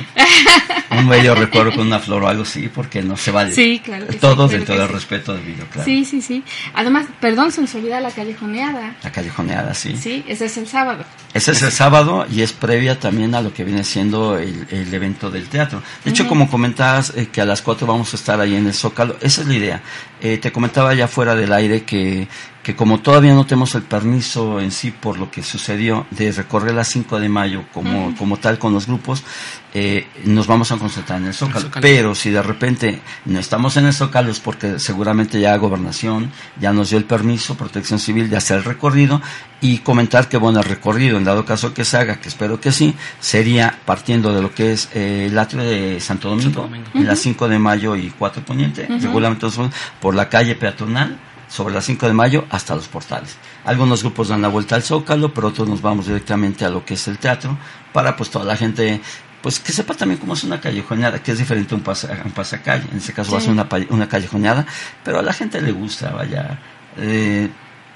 un 0.99 1.09
bello 1.09 1.35
recuerdo 1.35 1.73
con 1.73 1.87
una 1.87 1.99
flor 2.01 2.25
o 2.25 2.29
algo 2.29 2.43
así, 2.43 2.69
porque 2.69 3.03
no 3.03 3.17
se 3.17 3.31
vale. 3.31 3.55
Sí, 3.55 3.81
claro. 3.85 4.07
Todo 4.21 4.49
dentro 4.49 4.77
del 4.77 4.89
respeto 4.89 5.35
del 5.35 5.45
video, 5.45 5.67
claro. 5.67 5.85
Sí, 5.85 6.05
sí, 6.05 6.21
sí. 6.21 6.43
Además, 6.75 7.07
perdón, 7.21 7.53
se 7.53 7.61
nos 7.61 7.75
olvida 7.75 8.01
la 8.01 8.11
callejoneada. 8.11 8.97
La 9.03 9.13
callejoneada, 9.13 9.75
sí. 9.75 9.97
Sí, 9.97 10.25
ese 10.27 10.47
es 10.47 10.57
el 10.57 10.67
sábado. 10.67 11.05
Ese 11.33 11.53
es 11.53 11.63
el 11.63 11.71
sábado 11.71 12.27
y 12.31 12.43
es 12.43 12.53
previa 12.53 12.99
también 12.99 13.35
a 13.35 13.43
lo 13.43 13.53
que 13.53 13.65
viene 13.65 13.85
siendo 13.85 14.39
el, 14.39 14.67
el 14.71 14.93
evento 14.93 15.31
del 15.31 15.49
teatro. 15.49 15.83
De 16.05 16.11
hecho, 16.11 16.27
como 16.27 16.51
comentabas 16.51 17.13
eh, 17.17 17.29
que 17.31 17.41
a 17.41 17.45
las 17.45 17.63
4 17.63 17.87
vamos 17.87 18.13
a 18.13 18.17
estar 18.17 18.41
ahí 18.41 18.57
en 18.57 18.67
el 18.67 18.75
Zócalo, 18.75 19.17
esa 19.21 19.43
es 19.43 19.47
la 19.47 19.55
idea. 19.55 19.83
Eh, 20.21 20.39
te 20.39 20.53
comentaba 20.53 20.93
ya 20.95 21.09
fuera 21.09 21.35
del 21.35 21.53
aire 21.53 21.83
que 21.85 22.29
que 22.63 22.77
como 22.77 23.01
todavía 23.01 23.35
no 23.35 23.47
tenemos 23.47 23.75
el 23.75 23.83
permiso 23.83 24.61
en 24.61 24.71
sí 24.71 24.91
por 24.91 25.19
lo 25.19 25.31
que 25.31 25.43
sucedió 25.43 26.07
de 26.11 26.31
recorrer 26.33 26.75
la 26.75 26.85
5 26.85 27.19
de 27.19 27.29
mayo 27.29 27.65
como, 27.73 28.15
como 28.17 28.37
tal 28.37 28.59
con 28.59 28.75
los 28.75 28.87
grupos, 28.87 29.25
eh, 29.73 30.07
nos 30.25 30.47
vamos 30.47 30.71
a 30.73 30.77
concentrar 30.77 31.21
en 31.21 31.29
el 31.29 31.35
Zócalo. 31.35 31.71
Pero 31.81 32.15
si 32.15 32.31
de 32.31 32.43
repente 32.43 33.01
no 33.25 33.39
estamos 33.39 33.77
en 33.77 33.87
el 33.87 33.95
Zócalo 33.95 34.31
es 34.31 34.41
porque 34.41 34.79
seguramente 34.79 35.41
ya 35.41 35.57
Gobernación 35.57 36.31
ya 36.61 36.73
nos 36.73 36.91
dio 36.91 36.99
el 36.99 37.05
permiso, 37.05 37.57
Protección 37.57 37.99
Civil 37.99 38.29
de 38.29 38.37
hacer 38.37 38.59
el 38.59 38.65
recorrido 38.65 39.23
y 39.63 39.79
comentar 39.79 40.29
que 40.29 40.37
bueno, 40.37 40.61
el 40.61 40.65
recorrido, 40.67 41.17
en 41.17 41.25
dado 41.25 41.45
caso 41.45 41.73
que 41.73 41.85
se 41.85 41.97
haga, 41.97 42.21
que 42.21 42.29
espero 42.29 42.61
que 42.61 42.73
sí, 42.73 42.95
sería 43.21 43.79
partiendo 43.85 44.35
de 44.35 44.43
lo 44.43 44.55
que 44.55 44.73
es 44.73 44.89
eh, 44.95 45.27
el 45.31 45.39
atrio 45.39 45.63
de 45.63 46.01
Santo 46.01 46.29
Domingo, 46.29 46.69
en 46.95 47.07
la 47.07 47.17
5 47.17 47.49
de 47.49 47.59
mayo 47.59 47.97
y 47.97 48.11
4 48.11 48.45
Poniente, 48.45 48.89
uh 48.91 49.71
por 50.01 50.15
la 50.15 50.29
calle 50.29 50.55
peatonal 50.55 51.19
sobre 51.61 51.75
las 51.75 51.85
5 51.85 52.07
de 52.07 52.15
mayo 52.15 52.47
hasta 52.49 52.75
los 52.75 52.89
portales. 52.89 53.37
Algunos 53.67 54.03
grupos 54.03 54.29
dan 54.29 54.41
la 54.41 54.49
vuelta 54.49 54.77
al 54.77 54.83
Zócalo, 54.83 55.35
pero 55.35 55.49
otros 55.49 55.69
nos 55.69 55.83
vamos 55.83 56.07
directamente 56.07 56.65
a 56.65 56.71
lo 56.71 56.87
que 56.87 56.95
es 56.95 57.07
el 57.07 57.19
teatro 57.19 57.59
para 57.93 58.17
pues 58.17 58.31
toda 58.31 58.47
la 58.47 58.57
gente 58.57 59.03
pues 59.43 59.61
que 59.61 59.71
sepa 59.71 59.93
también 59.93 60.19
cómo 60.19 60.33
es 60.33 60.43
una 60.45 60.59
callejoneada, 60.59 61.23
que 61.23 61.33
es 61.33 61.39
diferente 61.39 61.75
a 61.75 61.79
un, 61.79 61.85
un 62.25 62.33
pasacalle. 62.33 62.85
En 62.91 62.97
este 62.97 63.13
caso 63.13 63.33
va 63.33 63.39
a 63.39 63.41
ser 63.43 63.51
una, 63.51 63.69
una 63.91 64.09
callejoneada, 64.09 64.67
pero 65.05 65.19
a 65.19 65.23
la 65.23 65.35
gente 65.35 65.61
le 65.61 65.73
gusta, 65.73 66.11
vaya. 66.13 66.59
Eh, 66.97 67.51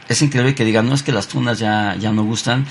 es 0.09 0.21
increíble 0.21 0.55
que 0.55 0.65
digan, 0.67 0.87
no 0.87 0.95
es 0.95 1.03
que 1.03 1.13
las 1.13 1.27
tunas 1.27 1.59
ya, 1.59 1.97
ya 1.97 2.13
no 2.13 2.23
gustan. 2.23 2.67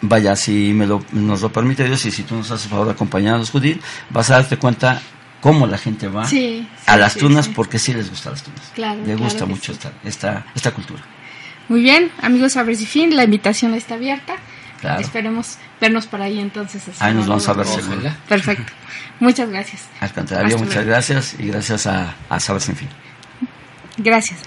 Vaya, 0.00 0.34
si 0.34 0.72
me 0.74 0.86
lo, 0.86 1.04
nos 1.12 1.42
lo 1.42 1.52
permite 1.52 1.84
Dios 1.84 2.04
y 2.06 2.10
si 2.10 2.24
tú 2.24 2.34
nos 2.34 2.50
haces 2.50 2.68
favor 2.68 2.86
de 2.86 2.92
acompañarnos, 2.92 3.52
Judith, 3.52 3.80
vas 4.10 4.30
a 4.30 4.34
darte 4.34 4.56
cuenta 4.56 5.00
cómo 5.46 5.68
la 5.68 5.78
gente 5.78 6.08
va 6.08 6.28
a 6.86 6.96
las 6.96 7.14
tunas 7.14 7.46
porque 7.46 7.78
sí 7.78 7.94
les 7.94 8.10
gusta 8.10 8.30
las 8.30 8.42
tunas. 8.42 8.72
Claro, 8.74 9.00
Le 9.06 9.14
gusta 9.14 9.46
mucho 9.46 9.70
esta, 9.70 9.92
esta, 10.02 10.44
esta 10.56 10.72
cultura. 10.72 11.00
Muy 11.68 11.82
bien, 11.82 12.10
amigos 12.20 12.56
a 12.56 12.64
ver 12.64 12.74
si 12.74 12.84
fin, 12.84 13.14
la 13.14 13.22
invitación 13.22 13.72
está 13.74 13.94
abierta. 13.94 14.34
Esperemos 14.98 15.58
vernos 15.80 16.08
por 16.08 16.20
ahí 16.20 16.40
entonces. 16.40 16.82
Ahí 16.98 17.14
nos 17.14 17.28
vamos 17.28 17.48
a 17.48 17.52
ver 17.52 17.64
Perfecto. 18.28 18.72
Muchas 19.20 19.48
gracias. 19.48 19.82
Al 20.00 20.12
contrario, 20.12 20.58
muchas 20.58 20.84
gracias 20.84 21.36
y 21.38 21.46
gracias 21.46 21.86
a, 21.86 22.16
a 22.28 22.40
Saber 22.40 22.60
Sin 22.60 22.74
Fin. 22.74 22.88
Gracias. 23.98 24.40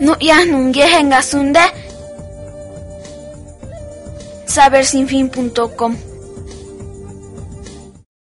No, 0.00 0.16
ya 0.20 0.38
Sabersinfin.com 4.46 6.09